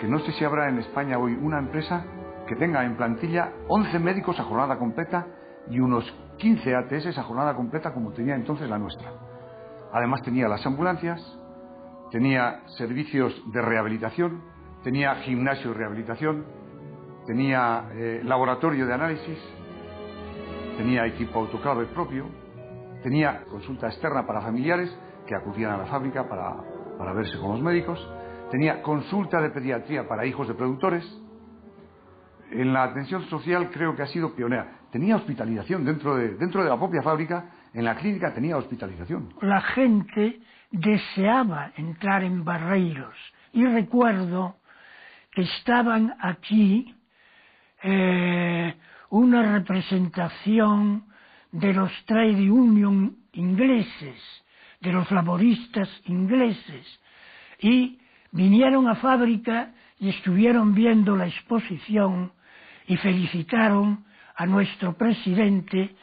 que 0.00 0.06
no 0.06 0.20
sé 0.20 0.30
si 0.32 0.44
habrá 0.44 0.68
en 0.68 0.78
España 0.78 1.18
hoy 1.18 1.32
una 1.32 1.58
empresa 1.58 2.04
que 2.46 2.54
tenga 2.54 2.84
en 2.84 2.96
plantilla 2.96 3.52
11 3.66 3.98
médicos 3.98 4.38
a 4.38 4.44
jornada 4.44 4.78
completa 4.78 5.26
y 5.68 5.80
unos 5.80 6.04
15 6.38 6.74
ATS 6.74 7.18
a 7.18 7.22
jornada 7.24 7.54
completa 7.54 7.92
como 7.92 8.12
tenía 8.12 8.36
entonces 8.36 8.68
la 8.68 8.78
nuestra. 8.78 9.23
Además 9.94 10.22
tenía 10.22 10.48
las 10.48 10.66
ambulancias, 10.66 11.22
tenía 12.10 12.62
servicios 12.76 13.32
de 13.52 13.62
rehabilitación, 13.62 14.42
tenía 14.82 15.14
gimnasio 15.22 15.70
de 15.70 15.78
rehabilitación, 15.78 16.44
tenía 17.26 17.84
eh, 17.92 18.20
laboratorio 18.24 18.88
de 18.88 18.92
análisis, 18.92 19.38
tenía 20.76 21.06
equipo 21.06 21.38
autoclave 21.38 21.86
propio, 21.86 22.26
tenía 23.04 23.44
consulta 23.44 23.86
externa 23.86 24.26
para 24.26 24.40
familiares 24.40 24.92
que 25.28 25.36
acudían 25.36 25.70
a 25.70 25.78
la 25.78 25.86
fábrica 25.86 26.28
para, 26.28 26.56
para 26.98 27.12
verse 27.12 27.38
con 27.38 27.52
los 27.52 27.62
médicos, 27.62 28.04
tenía 28.50 28.82
consulta 28.82 29.40
de 29.40 29.50
pediatría 29.50 30.08
para 30.08 30.26
hijos 30.26 30.48
de 30.48 30.54
productores, 30.54 31.04
en 32.50 32.72
la 32.72 32.82
atención 32.82 33.22
social 33.26 33.70
creo 33.70 33.94
que 33.94 34.02
ha 34.02 34.06
sido 34.08 34.34
pionera. 34.34 34.80
Tenía 34.90 35.14
hospitalización 35.16 35.84
dentro 35.84 36.16
de, 36.16 36.34
dentro 36.34 36.64
de 36.64 36.68
la 36.68 36.76
propia 36.76 37.02
fábrica, 37.02 37.50
en 37.74 37.84
la 37.84 37.96
clínica 37.96 38.32
tenía 38.32 38.56
hospitalización. 38.56 39.34
La 39.42 39.60
gente 39.60 40.40
deseaba 40.70 41.72
entrar 41.76 42.22
en 42.22 42.44
Barreiros 42.44 43.14
y 43.52 43.64
recuerdo 43.66 44.56
que 45.32 45.42
estaban 45.42 46.14
aquí 46.20 46.94
eh, 47.82 48.74
una 49.10 49.52
representación 49.52 51.04
de 51.50 51.72
los 51.72 51.92
trade 52.06 52.50
union 52.50 53.16
ingleses, 53.32 54.20
de 54.80 54.92
los 54.92 55.10
laboristas 55.10 55.88
ingleses, 56.06 57.00
y 57.60 57.98
vinieron 58.30 58.88
a 58.88 58.94
fábrica 58.96 59.72
y 59.98 60.08
estuvieron 60.10 60.74
viendo 60.74 61.16
la 61.16 61.26
exposición 61.26 62.32
y 62.86 62.96
felicitaron 62.96 64.04
a 64.36 64.46
nuestro 64.46 64.96
presidente 64.96 65.94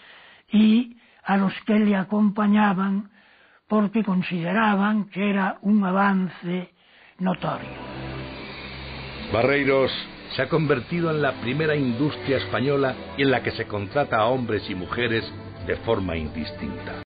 y 0.52 0.98
a 1.24 1.38
los 1.38 1.54
que 1.66 1.80
le 1.80 1.96
acompañaban 1.96 3.12
porque 3.68 4.04
consideraban 4.04 5.10
que 5.10 5.30
era 5.30 5.58
un 5.62 5.84
avance 5.84 6.70
notorio. 7.20 7.70
Barreiros 9.32 9.92
se 10.36 10.42
ha 10.42 10.50
convertido 10.50 11.10
en 11.12 11.22
la 11.22 11.40
primera 11.42 11.76
industria 11.76 12.38
española 12.38 12.96
en 13.18 13.32
la 13.32 13.44
que 13.44 13.52
se 13.52 13.66
contrata 13.66 14.18
a 14.18 14.26
hombres 14.26 14.64
y 14.70 14.76
mujeres 14.76 15.24
de 15.68 15.78
forma 15.78 16.18
indistinta. 16.18 17.04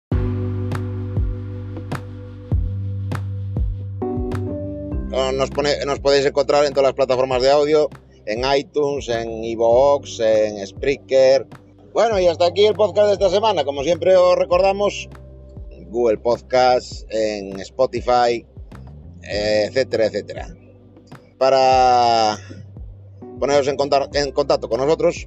Nos, 5.34 5.50
pone, 5.50 5.70
nos 5.86 6.00
podéis 6.00 6.26
encontrar 6.26 6.64
en 6.64 6.72
todas 6.72 6.88
las 6.88 6.94
plataformas 6.94 7.42
de 7.42 7.50
audio 7.50 7.88
en 8.26 8.42
iTunes, 8.56 9.08
en 9.08 9.42
iVoox, 9.44 10.20
en 10.20 10.66
Spreaker. 10.66 11.46
Bueno, 11.96 12.20
y 12.20 12.26
hasta 12.26 12.44
aquí 12.44 12.66
el 12.66 12.74
podcast 12.74 13.06
de 13.06 13.14
esta 13.14 13.30
semana. 13.30 13.64
Como 13.64 13.82
siempre 13.82 14.14
os 14.16 14.36
recordamos, 14.36 15.08
Google 15.88 16.18
Podcast, 16.18 17.04
en 17.08 17.58
Spotify, 17.60 18.44
etcétera, 19.22 20.04
etcétera. 20.04 20.54
Para 21.38 22.36
poneros 23.40 23.66
en 23.66 23.76
contacto, 23.76 24.68
con 24.68 24.78
nosotros, 24.78 25.26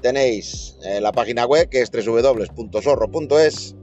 tenéis 0.00 0.76
eh, 0.84 1.00
la 1.00 1.10
página 1.10 1.46
web 1.46 1.68
que 1.68 1.80
es 1.80 1.90
www.sorro.es 1.90 3.74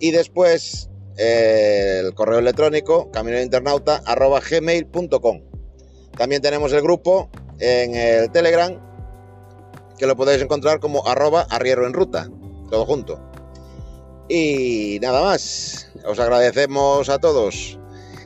y 0.00 0.10
después 0.10 0.90
eh, 1.18 2.02
el 2.04 2.14
correo 2.14 2.40
electrónico 2.40 3.12
caminointernauta.gmail.com 3.12 5.40
También 6.16 6.42
tenemos 6.42 6.72
el 6.72 6.82
grupo 6.82 7.30
en 7.60 7.94
el 7.94 8.32
Telegram, 8.32 8.87
que 9.98 10.06
lo 10.06 10.16
podéis 10.16 10.42
encontrar 10.42 10.80
como 10.80 11.06
arroba 11.06 11.46
arriero 11.50 11.86
en 11.86 11.92
ruta, 11.92 12.28
todo 12.70 12.86
junto. 12.86 13.20
Y 14.28 14.98
nada 15.00 15.22
más, 15.22 15.90
os 16.04 16.18
agradecemos 16.18 17.08
a 17.08 17.18
todos 17.18 17.78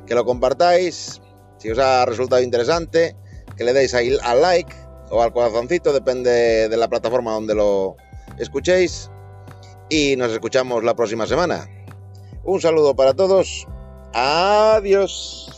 que 0.06 0.14
lo 0.14 0.24
compartáis, 0.24 1.20
si 1.58 1.70
os 1.70 1.78
ha 1.78 2.04
resultado 2.04 2.42
interesante, 2.42 3.16
que 3.56 3.64
le 3.64 3.72
deis 3.72 3.94
ahí 3.94 4.16
al 4.22 4.42
like 4.42 4.74
o 5.10 5.22
al 5.22 5.32
corazoncito, 5.32 5.92
depende 5.92 6.68
de 6.68 6.76
la 6.76 6.88
plataforma 6.88 7.32
donde 7.32 7.54
lo 7.54 7.96
escuchéis. 8.38 9.10
Y 9.88 10.16
nos 10.16 10.32
escuchamos 10.32 10.82
la 10.84 10.94
próxima 10.94 11.26
semana. 11.26 11.68
Un 12.44 12.60
saludo 12.60 12.96
para 12.96 13.14
todos. 13.14 13.66
Adiós. 14.14 15.51